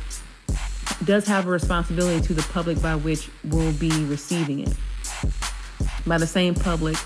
does 1.03 1.25
have 1.27 1.47
a 1.47 1.49
responsibility 1.49 2.25
to 2.27 2.33
the 2.33 2.43
public 2.43 2.81
by 2.81 2.95
which 2.95 3.29
we'll 3.43 3.73
be 3.73 3.91
receiving 4.05 4.59
it. 4.59 4.75
By 6.05 6.17
the 6.17 6.27
same 6.27 6.53
public 6.53 6.97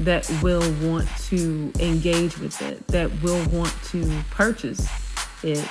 that 0.00 0.30
will 0.42 0.72
want 0.82 1.08
to 1.28 1.72
engage 1.78 2.38
with 2.38 2.60
it, 2.60 2.86
that 2.88 3.22
will 3.22 3.48
want 3.48 3.72
to 3.84 4.22
purchase 4.30 4.86
it, 5.42 5.66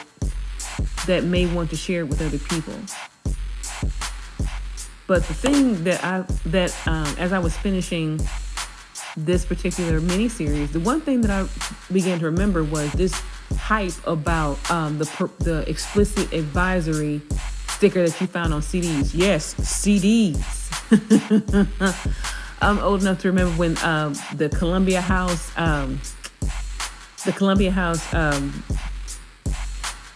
that 1.06 1.24
may 1.24 1.46
want 1.54 1.70
to 1.70 1.76
share 1.76 2.02
it 2.02 2.08
with 2.08 2.22
other 2.22 2.40
people. 2.40 2.74
But 5.06 5.24
the 5.26 5.34
thing 5.34 5.84
that 5.84 6.04
I 6.04 6.22
that 6.46 6.76
um, 6.88 7.14
as 7.20 7.34
I 7.34 7.40
was 7.40 7.56
finishing 7.58 8.20
this 9.16 9.46
particular 9.46 10.00
mini 10.02 10.28
series, 10.28 10.72
the 10.72 10.80
one 10.80 11.02
thing 11.02 11.22
that 11.22 11.32
I 11.32 11.48
began 11.92 12.20
to 12.20 12.26
remember 12.26 12.64
was 12.64 12.92
this 12.94 13.14
hype 13.58 13.94
about 14.08 14.58
um, 14.72 14.98
the 14.98 15.30
the 15.40 15.70
explicit 15.70 16.34
advisory 16.34 17.22
sticker 17.68 18.08
that 18.08 18.20
you 18.20 18.28
found 18.28 18.54
on 18.54 18.62
CDs. 18.62 19.12
Yes, 19.14 19.54
CDs. 19.56 20.40
I'm 22.62 22.80
old 22.80 23.02
enough 23.02 23.20
to 23.20 23.28
remember 23.28 23.54
when 23.58 23.78
um, 23.80 24.16
the 24.36 24.50
Columbia 24.50 25.02
House, 25.02 25.52
um, 25.58 26.00
the 27.26 27.34
Columbia 27.34 27.72
House 27.72 28.14
um, 28.14 28.64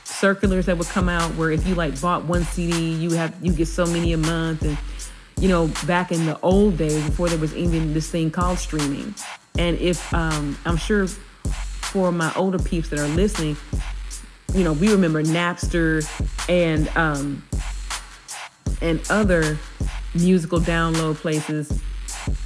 circulars 0.06 0.66
that 0.66 0.78
would 0.78 0.88
come 0.88 1.10
out 1.10 1.30
where 1.36 1.52
if 1.52 1.68
you 1.68 1.76
like 1.76 2.00
bought 2.00 2.24
one 2.24 2.44
CD, 2.46 2.94
you 2.94 3.12
have 3.12 3.36
you 3.44 3.52
get 3.52 3.68
so 3.68 3.86
many 3.86 4.14
a 4.14 4.18
month, 4.18 4.64
and 4.64 4.78
you 5.40 5.48
know 5.48 5.68
back 5.86 6.12
in 6.12 6.26
the 6.26 6.40
old 6.42 6.78
days 6.78 7.04
before 7.06 7.30
there 7.30 7.38
was 7.38 7.56
even 7.56 7.94
this 7.94 8.10
thing 8.10 8.32
called 8.32 8.60
streaming, 8.60 9.14
and 9.58 9.78
if 9.80 10.14
um, 10.14 10.58
I'm 10.66 10.78
sure 10.78 11.08
for 11.08 12.12
my 12.12 12.34
older 12.36 12.60
peeps 12.60 12.90
that 12.90 13.00
are 13.00 13.08
listening, 13.08 13.58
you 14.54 14.64
know 14.64 14.74
we 14.74 14.92
remember 14.92 15.24
Napster 15.24 16.04
and 16.50 16.90
um, 16.98 17.44
and 18.82 19.02
other 19.10 19.58
musical 20.14 20.60
download 20.60 21.16
places, 21.16 21.82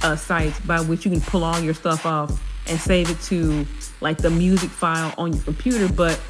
uh, 0.02 0.16
sites 0.16 0.58
by 0.60 0.80
which 0.80 1.04
you 1.04 1.10
can 1.10 1.20
pull 1.20 1.44
all 1.44 1.60
your 1.60 1.74
stuff 1.74 2.06
off 2.06 2.40
and 2.68 2.78
save 2.78 3.10
it 3.10 3.20
to 3.22 3.66
like 4.02 4.18
the 4.18 4.30
music 4.30 4.70
file 4.70 5.14
on 5.16 5.32
your 5.32 5.42
computer, 5.42 5.88
but 5.92 6.20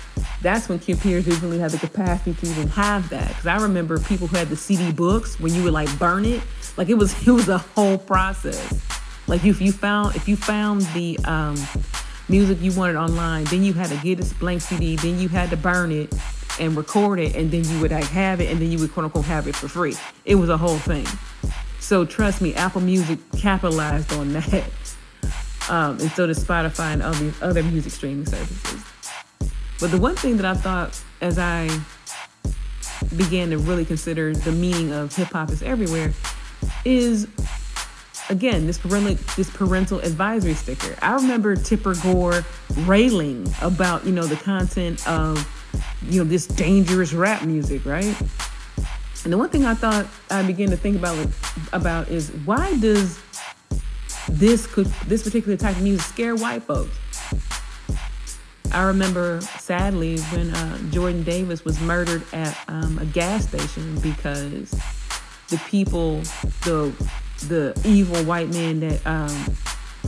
that's 0.43 0.69
when 0.69 0.79
computers 0.79 1.25
didn't 1.25 1.59
have 1.61 1.73
the 1.73 1.79
capacity 1.79 2.35
to 2.35 2.47
even 2.47 2.69
have 2.69 3.09
that. 3.11 3.29
Because 3.29 3.47
I 3.47 3.57
remember 3.57 3.99
people 3.99 4.27
who 4.27 4.37
had 4.37 4.49
the 4.49 4.57
CD 4.57 4.93
books 4.93 5.41
when 5.41 5.55
you 5.55 5.63
would 5.65 5.73
like 5.73 5.97
burn 5.99 6.25
it, 6.25 6.43
like 6.77 6.89
it 6.89 6.95
was 6.95 7.13
it 7.27 7.33
was 7.33 7.49
a 7.49 7.59
whole 7.59 7.99
process. 7.99 8.81
Like 9.27 9.45
if 9.45 9.61
you 9.61 9.73
found 9.73 10.17
if 10.17 10.29
you 10.29 10.37
found 10.37 10.83
the 10.95 11.19
um, 11.25 11.57
music 12.29 12.59
you 12.61 12.73
wanted 12.73 12.97
online, 12.97 13.45
then 13.45 13.65
you 13.65 13.73
had 13.73 13.89
to 13.89 13.97
get 13.97 14.21
a 14.21 14.35
blank 14.37 14.63
CD, 14.63 14.97
then 14.97 15.19
you 15.19 15.29
had 15.29 15.51
to 15.51 15.57
burn 15.57 15.93
it 15.93 16.13
and 16.61 16.77
record 16.77 17.19
it, 17.19 17.35
and 17.35 17.51
then 17.51 17.65
you 17.65 17.81
would 17.81 17.91
like 17.91 18.05
have 18.05 18.41
it, 18.41 18.51
and 18.51 18.61
then 18.61 18.71
you 18.71 18.79
would 18.79 18.93
quote 18.93 19.05
unquote 19.05 19.25
have 19.25 19.49
it 19.49 19.57
for 19.57 19.69
free. 19.69 19.97
It 20.25 20.35
was 20.35 20.51
a 20.51 20.57
whole 20.57 20.79
thing. 20.79 21.07
So 21.81 22.05
trust 22.05 22.41
me, 22.41 22.55
Apple 22.55 22.81
Music 22.81 23.19
capitalized 23.37 24.13
on 24.13 24.33
that. 24.35 24.65
Um, 25.69 25.99
and 26.01 26.11
so 26.13 26.27
does 26.27 26.43
Spotify 26.43 26.93
and 26.93 27.03
other 27.03 27.33
other 27.41 27.63
music 27.63 27.93
streaming 27.93 28.27
services. 28.27 28.83
But 29.81 29.91
the 29.91 29.99
one 29.99 30.17
thing 30.17 30.37
that 30.37 30.47
I 30.47 30.55
thought 30.55 31.01
as 31.21 31.39
I 31.39 31.69
began 33.17 33.51
to 33.51 33.59
really 33.59 33.85
consider 33.85 34.33
the 34.35 34.53
meaning 34.53 34.93
of 34.93 35.15
hip 35.15 35.29
hop 35.29 35.51
is 35.51 35.63
everywhere 35.63 36.13
is 36.85 37.27
again 38.31 38.67
this 38.67 38.79
parental 38.79 39.17
this 39.37 39.51
parental 39.51 39.99
advisory 40.01 40.55
sticker. 40.55 40.97
I 41.03 41.15
remember 41.15 41.57
Tipper 41.57 41.95
Gore 41.97 42.45
railing 42.81 43.53
about 43.61 44.07
you 44.07 44.13
know 44.13 44.25
the 44.25 44.37
content 44.37 45.07
of 45.07 45.47
you 46.09 46.23
know 46.23 46.29
this 46.29 46.47
dangerous 46.47 47.13
rap 47.13 47.45
music, 47.45 47.85
right? 47.85 48.17
And 49.25 49.33
the 49.33 49.39
one 49.39 49.51
thing 49.51 49.65
I 49.65 49.75
thought 49.75 50.07
I 50.31 50.43
began 50.43 50.71
to 50.71 50.77
think 50.77 50.97
about 50.97 51.29
about 51.73 52.09
is 52.09 52.31
why 52.45 52.77
does 52.79 53.21
this 54.33 54.67
could 54.67 54.87
this 55.07 55.23
particular 55.23 55.57
type 55.57 55.77
of 55.77 55.83
music 55.83 56.07
scare 56.07 56.35
white 56.35 56.63
folks? 56.63 56.99
I 58.73 58.85
remember 58.85 59.41
sadly 59.59 60.19
when 60.33 60.55
uh, 60.55 60.79
Jordan 60.91 61.23
Davis 61.23 61.65
was 61.65 61.79
murdered 61.81 62.23
at 62.33 62.59
um, 62.69 62.99
a 62.99 63.05
gas 63.05 63.47
station 63.47 64.01
because 64.01 64.71
the 65.49 65.61
people, 65.69 66.21
the 66.65 66.93
the 67.49 67.79
evil 67.85 68.25
white 68.25 68.49
man 68.49 68.81
that 68.81 69.07
um, 69.07 69.57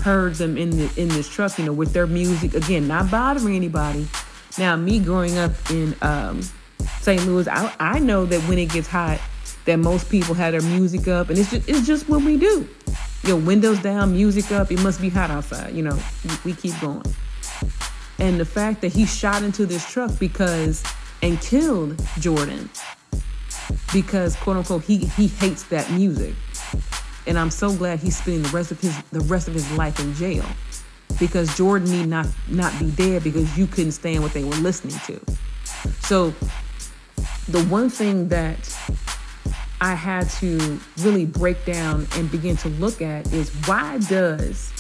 heard 0.02 0.34
them 0.37 0.56
in 0.56 0.70
the 0.70 0.90
in 0.96 1.08
this 1.08 1.28
truck, 1.28 1.58
you 1.58 1.66
know, 1.66 1.74
with 1.74 1.92
their 1.92 2.06
music 2.06 2.54
again, 2.54 2.88
not 2.88 3.10
bothering 3.10 3.54
anybody. 3.54 4.08
Now, 4.56 4.76
me 4.76 4.98
growing 4.98 5.37
up 5.37 5.52
in 5.70 5.94
um, 6.00 6.40
St. 7.00 7.22
Louis, 7.26 7.46
I, 7.48 7.74
I 7.78 7.98
know 7.98 8.24
that 8.24 8.40
when 8.42 8.56
it 8.56 8.70
gets 8.70 8.87
hot, 8.87 9.20
that 9.64 9.78
most 9.78 10.08
people 10.08 10.34
have 10.34 10.52
their 10.52 10.62
music 10.62 11.08
up, 11.08 11.28
and 11.28 11.38
it's 11.38 11.50
just 11.50 11.68
it's 11.68 11.87
just 11.87 12.08
what 12.08 12.22
we 12.22 12.38
do. 12.38 12.66
You 13.24 13.30
know, 13.30 13.44
windows 13.44 13.80
down, 13.80 14.12
music 14.12 14.52
up. 14.52 14.70
It 14.70 14.80
must 14.82 15.00
be 15.00 15.08
hot 15.08 15.30
outside. 15.30 15.74
You 15.74 15.82
know, 15.82 15.98
we, 16.24 16.52
we 16.52 16.52
keep 16.52 16.78
going. 16.80 17.04
And 18.18 18.38
the 18.38 18.44
fact 18.44 18.82
that 18.82 18.92
he 18.92 19.06
shot 19.06 19.42
into 19.42 19.66
this 19.66 19.90
truck 19.90 20.18
because 20.18 20.84
and 21.22 21.40
killed 21.40 22.00
Jordan 22.18 22.68
because 23.92 24.37
quote 24.37 24.58
unquote 24.58 24.82
he 24.82 24.98
he 24.98 25.26
hates 25.26 25.62
that 25.64 25.90
music. 25.90 26.34
And 27.26 27.38
I'm 27.38 27.50
so 27.50 27.72
glad 27.74 28.00
he's 28.00 28.16
spending 28.18 28.42
the 28.42 28.50
rest 28.50 28.70
of 28.70 28.80
his 28.80 28.96
the 29.10 29.20
rest 29.20 29.48
of 29.48 29.54
his 29.54 29.70
life 29.72 29.98
in 30.00 30.14
jail. 30.14 30.44
Because 31.18 31.56
Jordan 31.56 31.90
need 31.90 32.06
not 32.06 32.26
not 32.48 32.78
be 32.78 32.90
dead 32.90 33.24
because 33.24 33.56
you 33.56 33.66
couldn't 33.66 33.92
stand 33.92 34.22
what 34.22 34.32
they 34.32 34.44
were 34.44 34.56
listening 34.56 34.98
to. 35.06 35.20
So 36.00 36.34
the 37.48 37.64
one 37.70 37.88
thing 37.88 38.28
that 38.28 38.58
I 39.80 39.94
had 39.94 40.28
to 40.30 40.78
really 40.98 41.26
break 41.26 41.64
down 41.64 42.06
and 42.16 42.30
begin 42.30 42.56
to 42.58 42.68
look 42.68 43.02
at 43.02 43.32
is 43.32 43.50
why 43.66 43.98
does 44.08 44.72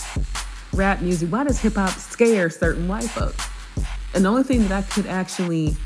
rap 0.72 1.02
music, 1.02 1.30
why 1.30 1.44
does 1.44 1.60
hip 1.60 1.74
hop 1.74 1.90
scare 1.90 2.50
certain 2.50 2.88
white 2.88 3.04
folks? 3.04 3.48
And 4.14 4.24
the 4.24 4.28
only 4.28 4.44
thing 4.44 4.62
that 4.68 4.72
I 4.72 4.82
could 4.82 5.06
actually 5.06 5.76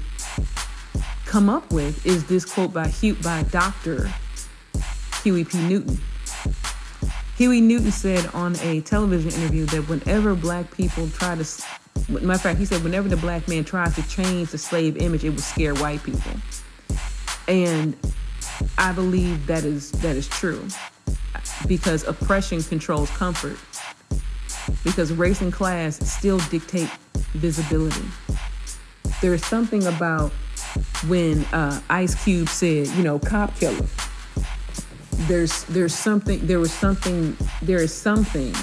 come 1.25 1.49
up 1.49 1.73
with 1.73 2.07
is 2.07 2.25
this 2.27 2.45
quote 2.45 2.73
by 2.73 2.89
Hugh, 2.89 3.15
by 3.23 3.43
Dr. 3.45 4.11
Huey 5.23 5.45
P. 5.45 5.59
Newton. 5.67 5.99
Huey 7.37 7.61
Newton 7.61 7.93
said 7.93 8.27
on 8.35 8.57
a 8.61 8.81
television 8.81 9.31
interview 9.31 9.65
that 9.67 9.89
whenever 9.89 10.35
black 10.35 10.71
people 10.75 11.09
try 11.11 11.37
to, 11.37 11.65
matter 12.09 12.33
of 12.33 12.41
fact, 12.41 12.59
he 12.59 12.65
said 12.65 12.83
whenever 12.83 13.09
the 13.09 13.17
black 13.17 13.47
man 13.47 13.65
tries 13.65 13.95
to 13.95 14.09
change 14.09 14.51
the 14.51 14.59
slave 14.59 14.97
image, 14.97 15.25
it 15.25 15.31
will 15.31 15.39
scare 15.39 15.75
white 15.75 16.03
people. 16.03 16.33
And 17.47 17.97
I 18.77 18.93
believe 18.93 19.47
that 19.47 19.65
is 19.65 19.91
that 19.93 20.17
is 20.17 20.29
true 20.29 20.67
because 21.67 22.05
oppression 22.05 22.63
controls 22.63 23.11
comfort 23.11 23.59
because 24.85 25.13
race 25.13 25.41
and 25.41 25.53
class 25.53 25.99
still 26.09 26.39
dictate 26.51 26.91
visibility. 27.35 28.05
There's 29.21 29.45
something 29.45 29.87
about 29.87 30.31
when 31.07 31.45
uh, 31.47 31.81
Ice 31.91 32.23
Cube 32.23 32.49
said, 32.49 32.89
you 32.89 33.03
know, 33.03 33.19
cop 33.19 33.55
killer. 33.57 33.87
There's 35.27 35.65
there's 35.65 35.95
something 35.95 36.47
there 36.47 36.61
was 36.61 36.73
something 36.73 37.37
there 37.63 37.83
is 37.83 37.93
something 37.93 38.55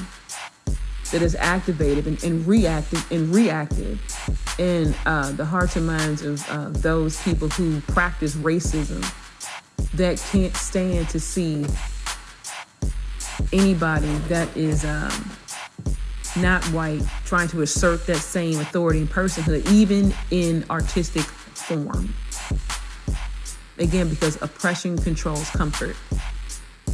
that 1.11 1.21
is 1.21 1.35
activated 1.35 2.07
and, 2.07 2.23
and 2.23 2.45
reactive 2.47 3.05
and 3.11 3.33
reactive 3.33 4.01
in 4.57 4.95
uh, 5.05 5.31
the 5.33 5.45
hearts 5.45 5.75
and 5.75 5.85
minds 5.85 6.23
of 6.23 6.49
uh, 6.49 6.69
those 6.69 7.21
people 7.23 7.49
who 7.49 7.79
practice 7.81 8.35
racism 8.35 9.03
that 9.97 10.23
can't 10.31 10.55
stand 10.55 11.09
to 11.09 11.19
see 11.19 11.65
anybody 13.53 14.13
that 14.27 14.55
is 14.55 14.83
um, 14.85 15.31
not 16.37 16.63
white, 16.65 17.01
trying 17.25 17.47
to 17.49 17.61
assert 17.61 18.05
that 18.07 18.17
same 18.17 18.59
authority 18.59 18.99
and 18.99 19.09
personhood, 19.09 19.69
even 19.71 20.13
in 20.31 20.65
artistic 20.69 21.23
form. 21.23 22.13
Again, 23.77 24.09
because 24.09 24.41
oppression 24.41 24.97
controls 24.97 25.49
comfort. 25.49 25.95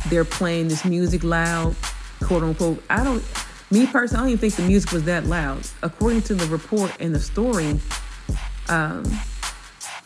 They're 0.10 0.26
playing 0.26 0.68
this 0.68 0.84
music 0.84 1.24
loud, 1.24 1.76
quote 2.24 2.44
unquote. 2.44 2.84
I 2.90 3.04
don't, 3.04 3.24
me 3.70 3.86
personally, 3.86 4.18
I 4.18 4.22
don't 4.24 4.30
even 4.30 4.40
think 4.40 4.56
the 4.56 4.64
music 4.64 4.92
was 4.92 5.04
that 5.06 5.26
loud. 5.26 5.68
According 5.84 6.24
to 6.24 6.36
the 6.36 6.46
report 6.48 6.96
and 7.00 7.14
the 7.14 7.20
story, 7.20 7.80
um, 8.70 9.04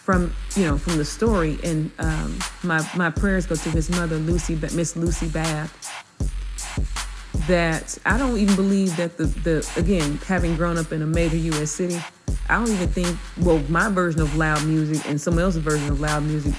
from 0.05 0.31
you 0.55 0.63
know 0.63 0.77
from 0.77 0.97
the 0.97 1.03
story, 1.03 1.57
and 1.63 1.91
um, 1.97 2.37
my 2.63 2.87
my 2.95 3.09
prayers 3.09 3.47
go 3.47 3.55
to 3.55 3.69
his 3.71 3.89
mother, 3.89 4.17
Lucy, 4.17 4.55
Miss 4.55 4.95
Lucy 4.95 5.27
Bath. 5.27 5.71
That 7.47 7.97
I 8.05 8.17
don't 8.17 8.37
even 8.37 8.55
believe 8.55 8.95
that 8.97 9.17
the 9.17 9.25
the 9.25 9.67
again 9.75 10.17
having 10.27 10.55
grown 10.55 10.77
up 10.77 10.91
in 10.91 11.01
a 11.01 11.07
major 11.07 11.37
U.S. 11.37 11.71
city, 11.71 11.99
I 12.47 12.59
don't 12.59 12.69
even 12.69 12.87
think 12.87 13.17
well 13.41 13.57
my 13.67 13.89
version 13.89 14.21
of 14.21 14.37
loud 14.37 14.63
music 14.65 15.09
and 15.09 15.19
someone 15.19 15.43
else's 15.43 15.63
version 15.63 15.89
of 15.89 15.99
loud 15.99 16.21
music 16.21 16.53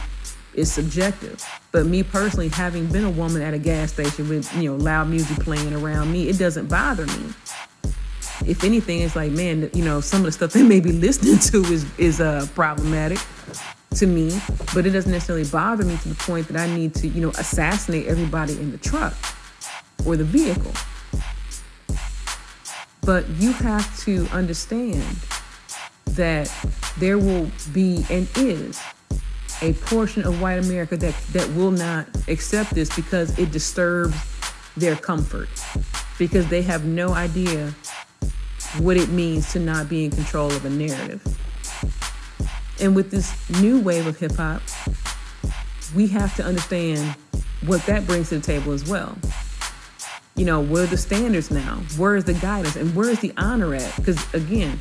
is 0.54 0.72
subjective. 0.72 1.44
But 1.70 1.86
me 1.86 2.02
personally, 2.02 2.48
having 2.48 2.86
been 2.86 3.04
a 3.04 3.10
woman 3.10 3.42
at 3.42 3.54
a 3.54 3.58
gas 3.58 3.92
station 3.92 4.28
with 4.28 4.52
you 4.56 4.72
know 4.72 4.76
loud 4.76 5.08
music 5.08 5.38
playing 5.38 5.72
around 5.72 6.10
me, 6.10 6.28
it 6.28 6.36
doesn't 6.36 6.66
bother 6.66 7.06
me. 7.06 7.32
If 8.44 8.64
anything, 8.64 9.02
it's 9.02 9.14
like 9.14 9.30
man, 9.30 9.70
you 9.72 9.84
know, 9.84 10.00
some 10.00 10.20
of 10.20 10.26
the 10.26 10.32
stuff 10.32 10.52
they 10.52 10.64
may 10.64 10.80
be 10.80 10.90
listening 11.06 11.38
to 11.38 11.72
is 11.72 11.86
is 11.96 12.20
uh, 12.20 12.48
problematic 12.56 13.20
to 13.94 14.06
me, 14.06 14.38
but 14.74 14.86
it 14.86 14.90
doesn't 14.90 15.10
necessarily 15.10 15.48
bother 15.48 15.84
me 15.84 15.96
to 15.96 16.08
the 16.08 16.14
point 16.14 16.48
that 16.48 16.56
I 16.56 16.72
need 16.74 16.94
to 16.96 17.08
you 17.08 17.20
know 17.20 17.30
assassinate 17.30 18.06
everybody 18.06 18.52
in 18.54 18.72
the 18.72 18.78
truck 18.78 19.14
or 20.04 20.16
the 20.16 20.24
vehicle. 20.24 20.72
But 23.02 23.28
you 23.30 23.52
have 23.52 23.98
to 24.00 24.26
understand 24.32 25.16
that 26.06 26.52
there 26.98 27.18
will 27.18 27.50
be 27.72 28.04
and 28.10 28.28
is 28.36 28.82
a 29.62 29.72
portion 29.74 30.24
of 30.24 30.40
white 30.40 30.58
America 30.58 30.96
that, 30.96 31.14
that 31.32 31.48
will 31.54 31.70
not 31.70 32.08
accept 32.28 32.74
this 32.74 32.94
because 32.94 33.38
it 33.38 33.50
disturbs 33.50 34.16
their 34.76 34.96
comfort, 34.96 35.48
because 36.18 36.48
they 36.48 36.62
have 36.62 36.84
no 36.84 37.14
idea 37.14 37.72
what 38.78 38.96
it 38.96 39.08
means 39.08 39.52
to 39.52 39.60
not 39.60 39.88
be 39.88 40.04
in 40.04 40.10
control 40.10 40.50
of 40.52 40.64
a 40.64 40.70
narrative. 40.70 41.22
And 42.80 42.94
with 42.94 43.10
this 43.10 43.32
new 43.60 43.80
wave 43.80 44.06
of 44.06 44.18
hip 44.18 44.32
hop, 44.32 44.62
we 45.94 46.06
have 46.08 46.34
to 46.36 46.44
understand 46.44 47.16
what 47.64 47.84
that 47.86 48.06
brings 48.06 48.28
to 48.30 48.38
the 48.38 48.44
table 48.44 48.72
as 48.72 48.88
well. 48.88 49.16
You 50.36 50.44
know, 50.44 50.60
where 50.60 50.82
are 50.82 50.86
the 50.86 50.98
standards 50.98 51.50
now? 51.50 51.76
Where 51.96 52.16
is 52.16 52.24
the 52.24 52.34
guidance? 52.34 52.76
And 52.76 52.94
where 52.94 53.08
is 53.08 53.20
the 53.20 53.32
honor 53.38 53.74
at? 53.74 53.96
Because 53.96 54.34
again, 54.34 54.78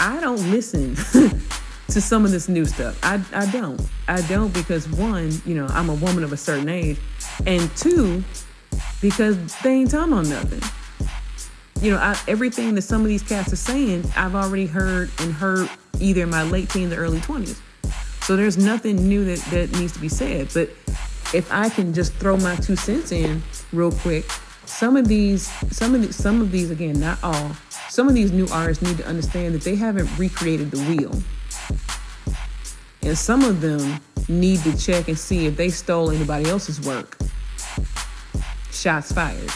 I 0.00 0.20
don't 0.20 0.50
listen 0.50 0.94
to 1.88 2.00
some 2.00 2.24
of 2.24 2.32
this 2.32 2.48
new 2.48 2.64
stuff. 2.64 2.98
I, 3.02 3.22
I 3.32 3.46
don't. 3.50 3.80
I 4.08 4.20
don't 4.22 4.52
because 4.52 4.88
one, 4.88 5.30
you 5.44 5.54
know, 5.54 5.66
I'm 5.66 5.88
a 5.88 5.94
woman 5.94 6.24
of 6.24 6.32
a 6.32 6.36
certain 6.36 6.68
age, 6.68 6.98
and 7.46 7.74
two, 7.76 8.24
because 9.00 9.36
they 9.60 9.70
ain't 9.70 9.90
talking 9.92 10.12
on 10.12 10.28
nothing. 10.28 10.62
You 11.80 11.92
know, 11.92 11.98
I, 11.98 12.18
everything 12.26 12.74
that 12.74 12.82
some 12.82 13.02
of 13.02 13.08
these 13.08 13.22
cats 13.22 13.52
are 13.52 13.56
saying, 13.56 14.10
I've 14.16 14.34
already 14.34 14.66
heard 14.66 15.10
and 15.20 15.32
heard 15.32 15.68
either 16.00 16.22
in 16.22 16.30
my 16.30 16.42
late 16.42 16.70
teens 16.70 16.92
or 16.92 16.96
early 16.96 17.20
20s. 17.20 17.60
So 18.22 18.34
there's 18.34 18.56
nothing 18.56 19.08
new 19.08 19.24
that, 19.24 19.38
that 19.50 19.78
needs 19.78 19.92
to 19.92 20.00
be 20.00 20.08
said. 20.08 20.48
But 20.52 20.70
if 21.34 21.48
I 21.52 21.68
can 21.68 21.92
just 21.92 22.12
throw 22.14 22.36
my 22.38 22.56
two 22.56 22.76
cents 22.76 23.12
in 23.12 23.42
real 23.72 23.92
quick, 23.92 24.24
some 24.64 24.96
of 24.96 25.06
these, 25.06 25.46
some 25.70 25.94
of 25.94 26.02
these, 26.02 26.16
some 26.16 26.40
of 26.40 26.50
these, 26.50 26.70
again, 26.70 26.98
not 26.98 27.22
all, 27.22 27.52
some 27.88 28.08
of 28.08 28.14
these 28.14 28.32
new 28.32 28.48
artists 28.50 28.82
need 28.82 28.96
to 28.96 29.06
understand 29.06 29.54
that 29.54 29.62
they 29.62 29.76
haven't 29.76 30.08
recreated 30.18 30.70
the 30.70 30.82
wheel. 30.84 31.12
And 33.02 33.16
some 33.16 33.44
of 33.44 33.60
them 33.60 34.00
need 34.28 34.60
to 34.60 34.76
check 34.76 35.08
and 35.08 35.18
see 35.18 35.46
if 35.46 35.56
they 35.56 35.68
stole 35.68 36.10
anybody 36.10 36.48
else's 36.48 36.80
work. 36.80 37.16
Shots 38.72 39.12
fired. 39.12 39.52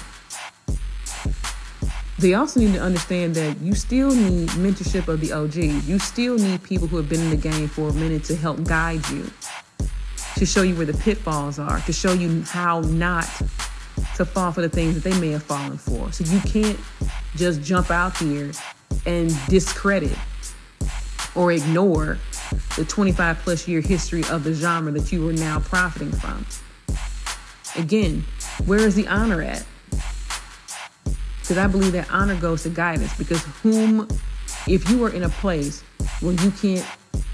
They 2.21 2.35
also 2.35 2.61
need 2.61 2.75
to 2.75 2.81
understand 2.83 3.35
that 3.37 3.59
you 3.63 3.75
still 3.75 4.15
need 4.15 4.51
mentorship 4.51 5.09
of 5.09 5.23
the 5.23 5.33
OGs. 5.33 5.89
You 5.89 5.99
still 5.99 6.37
need 6.37 6.63
people 6.63 6.87
who 6.87 6.99
have 6.99 7.09
been 7.09 7.21
in 7.21 7.31
the 7.31 7.37
game 7.37 7.67
for 7.67 7.89
a 7.89 7.95
minute 7.95 8.25
to 8.25 8.37
help 8.37 8.63
guide 8.65 9.09
you, 9.09 9.31
to 10.37 10.45
show 10.45 10.61
you 10.61 10.77
where 10.77 10.85
the 10.85 10.99
pitfalls 10.99 11.59
are, 11.59 11.81
to 11.81 11.95
show 11.95 12.13
you 12.13 12.43
how 12.43 12.81
not 12.81 13.25
to 14.17 14.27
fall 14.27 14.53
for 14.53 14.61
the 14.61 14.69
things 14.69 15.01
that 15.01 15.03
they 15.03 15.19
may 15.19 15.31
have 15.31 15.43
fallen 15.43 15.79
for. 15.79 16.13
So 16.13 16.25
you 16.25 16.41
can't 16.41 16.79
just 17.37 17.63
jump 17.63 17.91
out 17.91 18.15
here 18.19 18.53
and 19.07 19.35
discredit 19.47 20.19
or 21.35 21.53
ignore 21.53 22.19
the 22.77 22.85
25 22.85 23.39
plus 23.39 23.67
year 23.67 23.81
history 23.81 24.25
of 24.31 24.45
the 24.45 24.53
genre 24.53 24.93
that 24.93 25.11
you 25.11 25.27
are 25.27 25.33
now 25.33 25.61
profiting 25.61 26.13
from. 26.13 26.45
Again, 27.83 28.27
where 28.67 28.81
is 28.81 28.95
the 28.95 29.09
honor 29.09 29.41
at? 29.41 29.65
Because 31.51 31.65
I 31.65 31.67
believe 31.67 31.91
that 31.95 32.09
honor 32.13 32.37
goes 32.37 32.63
to 32.63 32.69
guidance. 32.69 33.13
Because 33.19 33.43
whom, 33.61 34.07
if 34.69 34.89
you 34.89 35.05
are 35.05 35.11
in 35.11 35.25
a 35.25 35.29
place 35.29 35.81
where 36.21 36.33
you 36.33 36.53
can't 36.53 36.87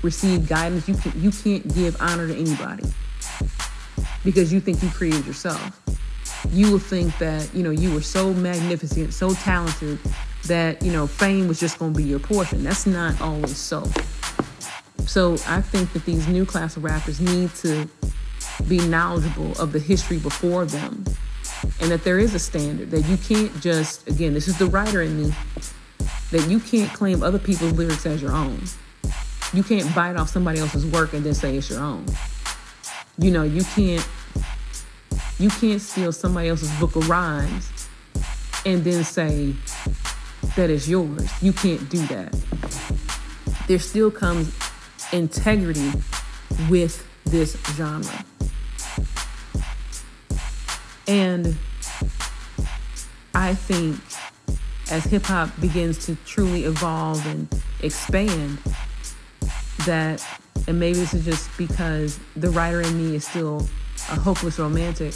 receive 0.03 0.49
guidance, 0.49 0.89
you 0.89 0.95
can 0.95 1.13
you 1.21 1.31
can't 1.31 1.75
give 1.75 2.01
honor 2.01 2.27
to 2.27 2.35
anybody 2.35 2.85
because 4.25 4.55
you 4.55 4.61
think 4.61 4.83
you 4.83 4.89
created 4.89 5.27
yourself. 5.27 5.83
You 6.49 6.73
will 6.73 6.79
think 6.79 7.19
that 7.19 7.55
you 7.55 7.63
know 7.63 7.69
you 7.69 7.93
were 7.93 8.01
so 8.01 8.33
magnificent, 8.33 9.13
so 9.13 9.35
talented 9.35 9.99
that 10.45 10.81
you 10.81 10.93
know 10.93 11.07
fame 11.07 11.47
was 11.47 11.61
just 11.61 11.79
going 11.79 11.93
to 11.93 11.99
be 11.99 12.05
your 12.05 12.19
portion. 12.19 12.65
That's 12.65 12.87
not 12.87 13.21
always 13.21 13.59
so. 13.59 13.83
So 15.05 15.35
I 15.47 15.61
think 15.61 15.93
that 15.93 16.07
these 16.07 16.27
new 16.27 16.47
class 16.47 16.79
of 16.79 16.85
rappers 16.85 17.21
need 17.21 17.55
to 17.57 17.87
be 18.67 18.79
knowledgeable 18.79 19.53
of 19.61 19.73
the 19.73 19.79
history 19.79 20.17
before 20.17 20.65
them 20.65 21.05
and 21.81 21.91
that 21.91 22.05
there 22.05 22.19
is 22.19 22.35
a 22.35 22.39
standard 22.39 22.91
that 22.91 23.03
you 23.03 23.17
can't 23.17 23.61
just 23.61 24.07
again 24.09 24.35
this 24.35 24.49
is 24.49 24.59
the 24.59 24.67
writer 24.67 25.03
in 25.03 25.23
me 25.23 25.35
that 26.31 26.49
you 26.49 26.61
can't 26.61 26.93
claim 26.93 27.23
other 27.23 27.39
people's 27.39 27.73
lyrics 27.73 28.05
as 28.05 28.21
your 28.21 28.33
own. 28.33 28.61
You 29.53 29.63
can't 29.63 29.95
bite 29.95 30.17
off 30.17 30.29
somebody 30.29 30.59
else's 30.59 30.85
work 30.87 31.13
and 31.13 31.25
then 31.25 31.35
say 31.35 31.57
it's 31.57 31.71
your 31.71 31.81
own. 31.81 32.07
You 33.19 33.31
know 33.31 33.45
you 33.45 33.63
can't 33.65 34.07
you 35.39 35.51
can't 35.51 35.81
steal 35.81 36.13
somebody 36.13 36.49
else's 36.49 36.71
book 36.81 36.97
of 36.97 37.09
rhymes 37.09 37.89
and 38.65 38.83
then 38.83 39.05
say 39.05 39.55
that 40.57 40.71
it's 40.71 40.89
yours. 40.89 41.31
You 41.43 41.53
can't 41.53 41.89
do 41.89 42.05
that. 42.07 42.35
There 43.69 43.79
still 43.79 44.11
comes 44.11 44.53
integrity 45.13 45.93
with 46.69 47.07
this 47.25 47.57
genre. 47.77 48.26
And 51.09 51.57
I 53.35 53.55
think 53.55 54.01
as 54.91 55.05
hip 55.05 55.25
hop 55.25 55.51
begins 55.61 56.05
to 56.07 56.17
truly 56.27 56.65
evolve 56.65 57.25
and 57.27 57.49
expand, 57.83 58.59
that, 59.85 60.25
and 60.67 60.81
maybe 60.81 60.99
this 60.99 61.15
is 61.15 61.25
just 61.25 61.51
because 61.57 62.19
the 62.35 62.51
writer 62.51 62.81
in 62.81 62.97
me 62.97 63.17
is 63.17 63.27
still 63.27 63.69
a 64.11 64.17
hopeless 64.17 64.59
romantic. 64.59 65.15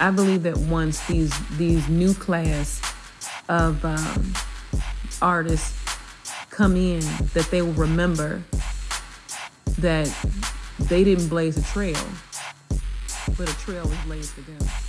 I 0.00 0.10
believe 0.10 0.44
that 0.44 0.56
once 0.56 1.04
these 1.06 1.32
these 1.56 1.88
new 1.88 2.14
class 2.14 2.80
of 3.48 3.84
um, 3.84 4.32
artists 5.20 5.76
come 6.50 6.76
in, 6.76 7.00
that 7.34 7.48
they 7.50 7.62
will 7.62 7.72
remember 7.72 8.42
that 9.78 10.12
they 10.78 11.04
didn't 11.04 11.28
blaze 11.28 11.56
a 11.56 11.62
trail, 11.62 12.04
but 13.36 13.50
a 13.50 13.58
trail 13.58 13.84
was 13.84 14.06
laid 14.06 14.24
for 14.24 14.40
them. 14.42 14.87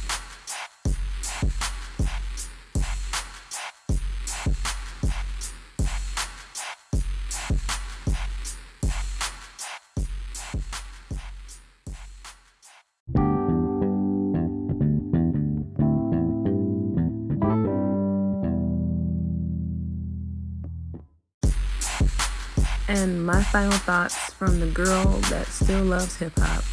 And 22.89 23.23
my 23.23 23.43
final 23.43 23.71
thoughts 23.71 24.15
from 24.33 24.59
the 24.59 24.65
girl 24.65 25.05
that 25.29 25.45
still 25.45 25.83
loves 25.83 26.15
hip 26.15 26.33
hop. 26.35 26.63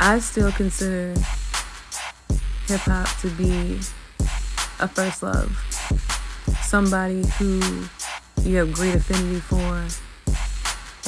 I 0.00 0.18
still 0.20 0.50
consider 0.52 1.12
hip 2.66 2.80
hop 2.80 3.06
to 3.20 3.28
be 3.28 3.74
a 4.80 4.88
first 4.88 5.22
love. 5.22 5.54
Somebody 6.62 7.26
who 7.38 7.60
you 8.40 8.56
have 8.56 8.72
great 8.72 8.94
affinity 8.94 9.40
for 9.40 9.84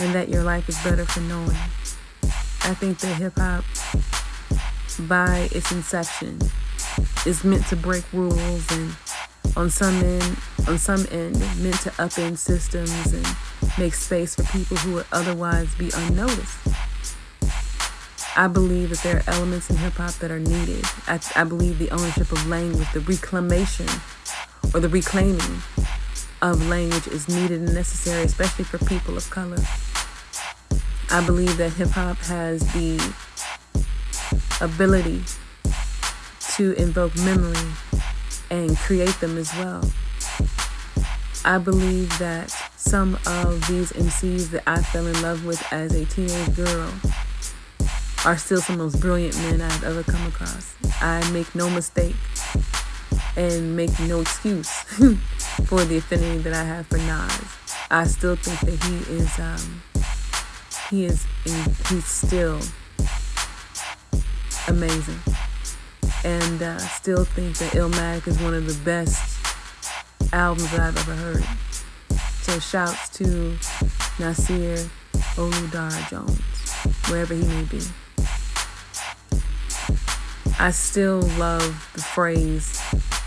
and 0.02 0.14
that 0.14 0.28
your 0.28 0.42
life 0.42 0.68
is 0.68 0.76
better 0.84 1.06
for 1.06 1.20
knowing. 1.20 1.48
I 1.48 2.74
think 2.74 2.98
that 2.98 3.16
hip 3.16 3.38
hop, 3.38 3.64
by 5.08 5.48
its 5.50 5.72
inception, 5.72 6.40
is 7.24 7.42
meant 7.42 7.66
to 7.68 7.76
break 7.76 8.04
rules 8.12 8.70
and 8.70 8.94
on 9.56 9.70
some 9.70 9.94
end 10.02 10.36
on 10.68 10.76
some 10.78 11.06
end 11.10 11.38
meant 11.62 11.80
to 11.80 11.90
upend 11.92 12.36
systems 12.36 13.12
and 13.12 13.26
make 13.78 13.94
space 13.94 14.34
for 14.34 14.42
people 14.44 14.76
who 14.78 14.94
would 14.94 15.06
otherwise 15.12 15.74
be 15.74 15.90
unnoticed. 15.94 16.58
I 18.36 18.48
believe 18.48 18.90
that 18.90 18.98
there 18.98 19.16
are 19.16 19.22
elements 19.26 19.70
in 19.70 19.76
hip 19.76 19.94
hop 19.94 20.14
that 20.14 20.30
are 20.30 20.38
needed. 20.38 20.84
I, 21.06 21.20
I 21.34 21.44
believe 21.44 21.78
the 21.78 21.90
ownership 21.90 22.30
of 22.32 22.46
language, 22.46 22.86
the 22.92 23.00
reclamation 23.00 23.86
or 24.74 24.80
the 24.80 24.88
reclaiming 24.88 25.62
of 26.42 26.68
language 26.68 27.06
is 27.08 27.28
needed 27.28 27.62
and 27.62 27.74
necessary, 27.74 28.24
especially 28.24 28.64
for 28.64 28.78
people 28.78 29.16
of 29.16 29.28
color. 29.30 29.58
I 31.10 31.24
believe 31.24 31.56
that 31.56 31.72
hip 31.72 31.88
hop 31.90 32.18
has 32.18 32.60
the 32.74 33.00
ability 34.60 35.22
to 36.56 36.72
invoke 36.72 37.16
memory 37.16 37.72
and 38.50 38.76
create 38.76 39.18
them 39.20 39.38
as 39.38 39.52
well. 39.54 39.90
I 41.44 41.58
believe 41.58 42.18
that 42.18 42.54
some 42.86 43.18
of 43.26 43.66
these 43.66 43.90
MCs 43.92 44.50
that 44.50 44.62
I 44.64 44.80
fell 44.80 45.08
in 45.08 45.20
love 45.20 45.44
with 45.44 45.60
as 45.72 45.92
a 45.92 46.04
teenage 46.04 46.54
girl 46.54 46.92
are 48.24 48.38
still 48.38 48.60
some 48.60 48.74
of 48.74 48.78
the 48.78 48.84
most 48.84 49.00
brilliant 49.00 49.36
men 49.38 49.60
I've 49.60 49.82
ever 49.82 50.04
come 50.04 50.24
across. 50.28 50.76
I 51.00 51.28
make 51.32 51.52
no 51.56 51.68
mistake 51.68 52.14
and 53.36 53.76
make 53.76 53.98
no 53.98 54.20
excuse 54.20 54.70
for 55.66 55.84
the 55.84 55.96
affinity 55.96 56.38
that 56.38 56.54
I 56.54 56.62
have 56.62 56.86
for 56.86 56.98
Nas. 56.98 57.56
I 57.90 58.06
still 58.06 58.36
think 58.36 58.60
that 58.60 58.88
he 58.88 59.14
is 59.14 59.36
um, 59.40 59.82
he 60.88 61.06
is 61.06 61.26
he's 61.88 62.04
still 62.06 62.60
amazing, 64.68 65.18
and 66.24 66.62
uh, 66.62 66.78
still 66.78 67.24
think 67.24 67.58
that 67.58 67.72
Illmatic 67.72 68.28
is 68.28 68.40
one 68.40 68.54
of 68.54 68.66
the 68.66 68.84
best 68.84 69.38
albums 70.32 70.70
that 70.70 70.80
I've 70.80 70.96
ever 70.96 71.14
heard. 71.14 71.65
So 72.46 72.60
shouts 72.60 73.08
to 73.18 73.58
Nasir 74.20 74.88
Oludare 75.34 76.08
Jones, 76.08 76.38
wherever 77.10 77.34
he 77.34 77.42
may 77.42 77.64
be. 77.64 77.80
I 80.56 80.70
still 80.70 81.22
love 81.40 81.90
the 81.94 82.02
phrase. 82.02 82.80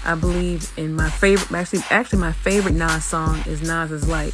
I 0.05 0.15
believe 0.15 0.71
in 0.77 0.93
my 0.93 1.10
favorite. 1.10 1.51
Actually, 1.51 1.82
actually, 1.89 2.19
my 2.19 2.32
favorite 2.32 2.75
Nas 2.75 3.03
song 3.03 3.43
is 3.45 3.62
Nas 3.62 3.91
Is 3.91 4.08
Like, 4.08 4.34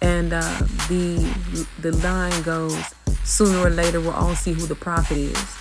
and 0.00 0.32
uh, 0.32 0.60
the 0.86 1.66
the 1.80 1.90
line 1.96 2.42
goes, 2.42 2.78
"Sooner 3.24 3.58
or 3.58 3.70
later, 3.70 4.00
we'll 4.00 4.12
all 4.12 4.36
see 4.36 4.52
who 4.52 4.66
the 4.66 4.76
prophet 4.76 5.16
is." 5.16 5.56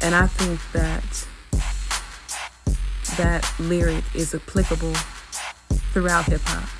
And 0.00 0.14
I 0.14 0.28
think 0.28 0.60
that 0.70 1.26
that 3.16 3.52
lyric 3.58 4.04
is 4.14 4.32
applicable 4.32 4.94
throughout 5.92 6.26
hip 6.26 6.42
hop. 6.44 6.77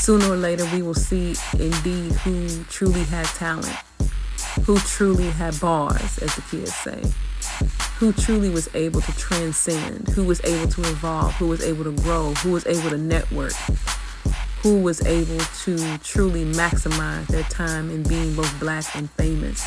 Sooner 0.00 0.32
or 0.32 0.36
later, 0.36 0.64
we 0.72 0.80
will 0.80 0.94
see 0.94 1.36
indeed 1.58 2.12
who 2.12 2.64
truly 2.64 3.04
had 3.04 3.26
talent, 3.26 3.76
who 4.64 4.78
truly 4.78 5.28
had 5.28 5.60
bars, 5.60 6.18
as 6.18 6.34
the 6.34 6.42
kids 6.50 6.74
say, 6.74 7.02
who 7.98 8.10
truly 8.14 8.48
was 8.48 8.74
able 8.74 9.02
to 9.02 9.12
transcend, 9.18 10.08
who 10.08 10.24
was 10.24 10.42
able 10.44 10.68
to 10.72 10.80
evolve, 10.80 11.34
who 11.34 11.48
was 11.48 11.62
able 11.62 11.84
to 11.84 11.92
grow, 12.02 12.32
who 12.36 12.52
was 12.52 12.66
able 12.66 12.88
to 12.88 12.96
network, 12.96 13.52
who 14.62 14.80
was 14.80 15.04
able 15.04 15.38
to 15.64 15.98
truly 15.98 16.46
maximize 16.46 17.26
their 17.26 17.42
time 17.44 17.90
in 17.90 18.02
being 18.02 18.34
both 18.34 18.58
black 18.58 18.86
and 18.96 19.10
famous. 19.10 19.62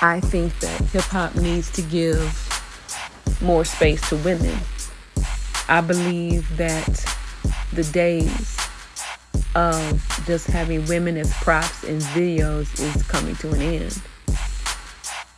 I 0.00 0.20
think 0.20 0.58
that 0.60 0.80
hip 0.86 1.02
hop 1.02 1.34
needs 1.36 1.70
to 1.72 1.82
give 1.82 3.38
more 3.42 3.66
space 3.66 4.08
to 4.08 4.16
women. 4.16 4.58
I 5.68 5.82
believe 5.82 6.56
that 6.56 7.19
the 7.72 7.84
days 7.92 8.56
of 9.54 10.22
just 10.26 10.46
having 10.46 10.86
women 10.86 11.16
as 11.16 11.32
props 11.34 11.84
in 11.84 11.98
videos 11.98 12.72
is 12.80 13.02
coming 13.04 13.34
to 13.36 13.50
an 13.52 13.60
end. 13.60 14.00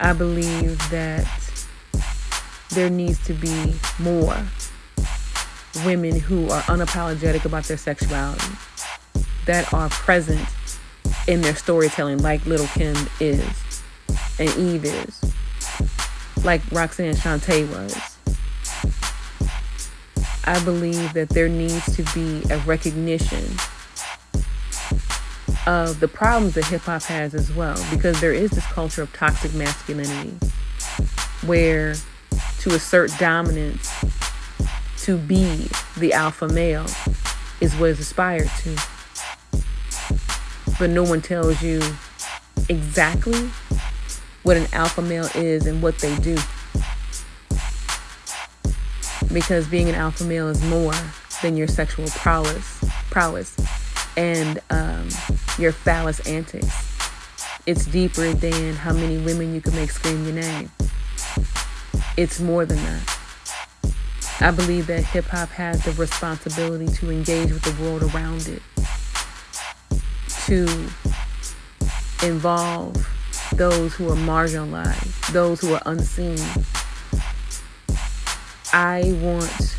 I 0.00 0.12
believe 0.12 0.78
that 0.90 1.26
there 2.70 2.90
needs 2.90 3.24
to 3.26 3.34
be 3.34 3.74
more 3.98 4.36
women 5.84 6.18
who 6.18 6.48
are 6.50 6.62
unapologetic 6.62 7.44
about 7.44 7.64
their 7.64 7.76
sexuality, 7.76 8.44
that 9.46 9.72
are 9.72 9.88
present 9.88 10.46
in 11.28 11.40
their 11.40 11.54
storytelling, 11.54 12.18
like 12.18 12.44
Lil' 12.46 12.66
Kim 12.68 12.96
is 13.20 13.82
and 14.38 14.48
Eve 14.56 14.84
is, 14.84 15.34
like 16.44 16.62
Roxanne 16.72 17.14
Shante 17.14 17.68
was. 17.70 18.11
I 20.44 20.62
believe 20.64 21.12
that 21.14 21.28
there 21.28 21.48
needs 21.48 21.94
to 21.96 22.02
be 22.14 22.42
a 22.52 22.58
recognition 22.58 23.44
of 25.66 26.00
the 26.00 26.08
problems 26.08 26.54
that 26.54 26.64
hip 26.64 26.82
hop 26.82 27.02
has 27.04 27.34
as 27.34 27.52
well, 27.52 27.76
because 27.90 28.20
there 28.20 28.32
is 28.32 28.50
this 28.50 28.66
culture 28.66 29.02
of 29.02 29.12
toxic 29.12 29.54
masculinity 29.54 30.34
where 31.46 31.94
to 32.60 32.74
assert 32.74 33.10
dominance, 33.18 33.90
to 34.98 35.16
be 35.16 35.68
the 35.98 36.12
alpha 36.12 36.48
male, 36.48 36.86
is 37.60 37.74
what 37.76 37.90
is 37.90 38.00
aspired 38.00 38.50
to. 38.58 38.76
But 40.78 40.90
no 40.90 41.04
one 41.04 41.20
tells 41.20 41.62
you 41.62 41.80
exactly 42.68 43.50
what 44.42 44.56
an 44.56 44.66
alpha 44.72 45.02
male 45.02 45.28
is 45.34 45.66
and 45.66 45.80
what 45.82 45.98
they 45.98 46.16
do. 46.18 46.36
Because 49.32 49.66
being 49.66 49.88
an 49.88 49.94
alpha 49.94 50.24
male 50.24 50.48
is 50.48 50.62
more 50.64 50.94
than 51.40 51.56
your 51.56 51.66
sexual 51.66 52.06
prowess, 52.08 52.84
prowess 53.10 53.56
and 54.16 54.60
um, 54.70 55.08
your 55.58 55.72
phallus 55.72 56.20
antics. 56.26 56.98
It's 57.66 57.86
deeper 57.86 58.32
than 58.32 58.74
how 58.74 58.92
many 58.92 59.18
women 59.18 59.54
you 59.54 59.60
can 59.60 59.74
make 59.74 59.90
scream 59.90 60.24
your 60.24 60.34
name. 60.34 60.70
It's 62.16 62.40
more 62.40 62.66
than 62.66 62.78
that. 62.78 63.18
I 64.40 64.50
believe 64.50 64.88
that 64.88 65.04
hip 65.04 65.26
hop 65.26 65.50
has 65.50 65.84
the 65.84 65.92
responsibility 65.92 66.88
to 66.94 67.10
engage 67.10 67.52
with 67.52 67.62
the 67.62 67.82
world 67.82 68.02
around 68.02 68.48
it, 68.48 68.62
to 70.46 70.64
involve 72.26 73.08
those 73.54 73.94
who 73.94 74.08
are 74.08 74.16
marginalized, 74.16 75.32
those 75.32 75.60
who 75.60 75.74
are 75.74 75.82
unseen. 75.86 76.38
I 78.72 79.12
want 79.20 79.76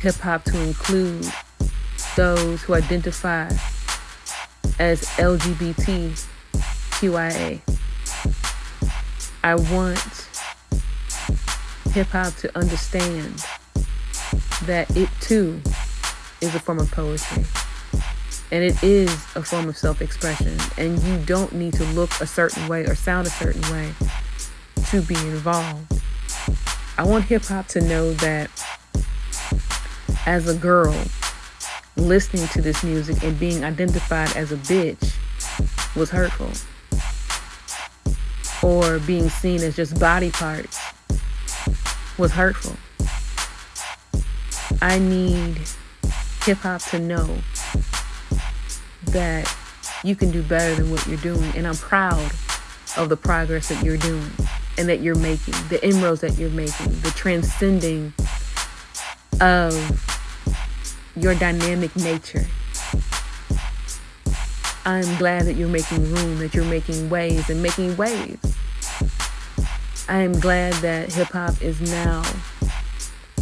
hip 0.00 0.16
hop 0.16 0.42
to 0.44 0.60
include 0.60 1.26
those 2.16 2.60
who 2.62 2.74
identify 2.74 3.48
as 4.80 5.02
LGBTQIA. 5.16 6.26
I 9.44 9.54
want 9.54 10.28
hip 11.92 12.08
hop 12.08 12.34
to 12.36 12.58
understand 12.58 13.44
that 14.64 14.90
it 14.96 15.08
too 15.20 15.60
is 16.40 16.52
a 16.54 16.58
form 16.58 16.80
of 16.80 16.90
poetry. 16.90 17.44
And 18.50 18.64
it 18.64 18.82
is 18.82 19.10
a 19.36 19.42
form 19.42 19.68
of 19.68 19.76
self 19.76 20.02
expression. 20.02 20.58
And 20.76 21.00
you 21.02 21.18
don't 21.26 21.52
need 21.52 21.74
to 21.74 21.84
look 21.84 22.10
a 22.20 22.26
certain 22.26 22.66
way 22.66 22.84
or 22.86 22.96
sound 22.96 23.26
a 23.26 23.30
certain 23.30 23.62
way 23.72 23.92
to 24.90 25.00
be 25.02 25.14
involved. 25.14 25.92
I 26.98 27.04
want 27.04 27.24
hip 27.24 27.44
hop 27.44 27.66
to 27.68 27.80
know 27.82 28.14
that 28.14 28.50
as 30.24 30.48
a 30.48 30.54
girl, 30.54 30.94
listening 31.96 32.48
to 32.48 32.62
this 32.62 32.82
music 32.82 33.22
and 33.22 33.38
being 33.38 33.64
identified 33.64 34.34
as 34.34 34.50
a 34.50 34.56
bitch 34.56 35.14
was 35.94 36.10
hurtful. 36.10 36.50
Or 38.66 38.98
being 39.00 39.28
seen 39.28 39.62
as 39.62 39.76
just 39.76 40.00
body 40.00 40.30
parts 40.30 40.80
was 42.16 42.32
hurtful. 42.32 42.76
I 44.80 44.98
need 44.98 45.60
hip 46.44 46.58
hop 46.58 46.80
to 46.84 46.98
know 46.98 47.38
that 49.08 49.54
you 50.02 50.16
can 50.16 50.30
do 50.30 50.42
better 50.42 50.74
than 50.74 50.90
what 50.90 51.06
you're 51.06 51.18
doing. 51.18 51.54
And 51.56 51.66
I'm 51.66 51.76
proud 51.76 52.32
of 52.96 53.10
the 53.10 53.18
progress 53.18 53.68
that 53.68 53.84
you're 53.84 53.98
doing 53.98 54.30
and 54.78 54.88
that 54.88 55.00
you're 55.00 55.14
making, 55.14 55.54
the 55.68 55.80
inroads 55.86 56.20
that 56.20 56.38
you're 56.38 56.50
making, 56.50 57.00
the 57.00 57.12
transcending 57.14 58.12
of 59.40 59.72
your 61.16 61.34
dynamic 61.34 61.94
nature. 61.96 62.46
I'm 64.84 65.16
glad 65.18 65.42
that 65.46 65.54
you're 65.54 65.68
making 65.68 66.12
room, 66.14 66.38
that 66.38 66.54
you're 66.54 66.64
making 66.64 67.10
waves 67.10 67.50
and 67.50 67.62
making 67.62 67.96
waves. 67.96 68.56
I 70.08 70.18
am 70.18 70.38
glad 70.38 70.74
that 70.74 71.12
hip 71.12 71.28
hop 71.28 71.60
is 71.60 71.80
now 71.80 72.20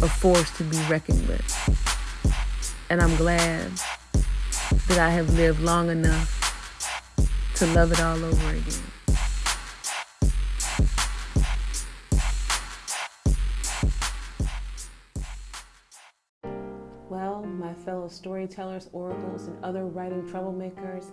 a 0.01 0.09
force 0.09 0.49
to 0.57 0.63
be 0.63 0.77
reckoned 0.89 1.27
with. 1.27 2.35
And 2.89 3.01
I'm 3.01 3.15
glad 3.15 3.71
that 4.87 4.97
I 4.97 5.09
have 5.11 5.33
lived 5.35 5.61
long 5.61 5.89
enough 5.89 6.31
to 7.55 7.67
love 7.67 7.91
it 7.91 7.99
all 7.99 8.23
over 8.23 8.49
again. 8.49 8.94
Fellow 17.85 18.07
storytellers, 18.07 18.89
oracles, 18.91 19.47
and 19.47 19.63
other 19.63 19.85
writing 19.85 20.23
troublemakers, 20.23 21.11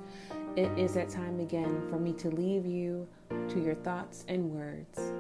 it 0.56 0.70
is 0.78 0.94
that 0.94 1.08
time 1.08 1.38
again 1.40 1.82
for 1.88 1.98
me 1.98 2.12
to 2.14 2.30
leave 2.30 2.66
you 2.66 3.06
to 3.48 3.60
your 3.60 3.74
thoughts 3.76 4.24
and 4.28 4.50
words. 4.50 5.12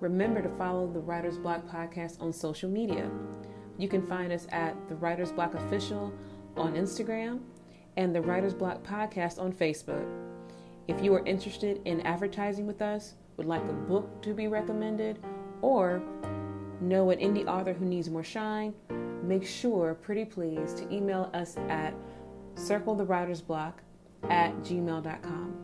Remember 0.00 0.42
to 0.42 0.48
follow 0.50 0.86
the 0.86 1.00
Writer's 1.00 1.38
Block 1.38 1.66
podcast 1.66 2.20
on 2.20 2.32
social 2.32 2.68
media. 2.68 3.10
You 3.78 3.88
can 3.88 4.06
find 4.06 4.32
us 4.32 4.46
at 4.50 4.76
the 4.88 4.96
Writer's 4.96 5.32
Block 5.32 5.54
Official 5.54 6.12
on 6.56 6.74
Instagram 6.74 7.40
and 7.96 8.14
the 8.14 8.20
Writer's 8.20 8.54
Block 8.54 8.84
podcast 8.84 9.40
on 9.40 9.52
Facebook. 9.52 10.06
If 10.86 11.02
you 11.02 11.14
are 11.14 11.24
interested 11.26 11.80
in 11.84 12.00
advertising 12.02 12.66
with 12.66 12.82
us, 12.82 13.14
would 13.36 13.46
like 13.46 13.62
a 13.62 13.72
book 13.72 14.22
to 14.22 14.34
be 14.34 14.48
recommended, 14.48 15.18
or 15.62 16.02
know 16.80 17.10
an 17.10 17.18
indie 17.18 17.46
author 17.46 17.72
who 17.72 17.84
needs 17.84 18.08
more 18.08 18.24
shine, 18.24 18.72
make 19.28 19.46
sure, 19.46 19.94
pretty 19.94 20.24
please, 20.24 20.72
to 20.74 20.92
email 20.92 21.30
us 21.34 21.56
at 21.68 21.94
circlethewritersblock 22.54 23.74
at 24.30 24.56
gmail.com. 24.62 25.54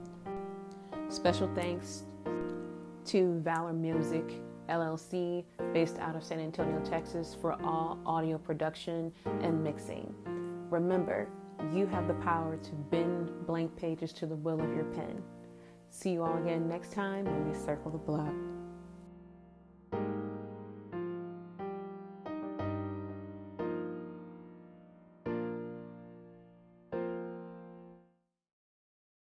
Special 1.08 1.50
thanks 1.54 2.04
to 3.06 3.40
Valor 3.40 3.72
Music 3.72 4.24
LLC, 4.68 5.44
based 5.72 5.98
out 5.98 6.14
of 6.14 6.22
San 6.22 6.40
Antonio, 6.40 6.80
Texas, 6.84 7.36
for 7.40 7.54
all 7.62 7.98
audio 8.06 8.38
production 8.38 9.12
and 9.40 9.62
mixing. 9.62 10.14
Remember, 10.70 11.28
you 11.72 11.86
have 11.86 12.06
the 12.06 12.14
power 12.14 12.56
to 12.56 12.70
bend 12.90 13.30
blank 13.46 13.74
pages 13.76 14.12
to 14.14 14.26
the 14.26 14.36
will 14.36 14.60
of 14.60 14.74
your 14.74 14.84
pen. 14.84 15.22
See 15.90 16.10
you 16.10 16.22
all 16.22 16.36
again 16.38 16.68
next 16.68 16.92
time 16.92 17.24
when 17.24 17.48
we 17.48 17.54
circle 17.58 17.90
the 17.90 17.98
block. 17.98 18.32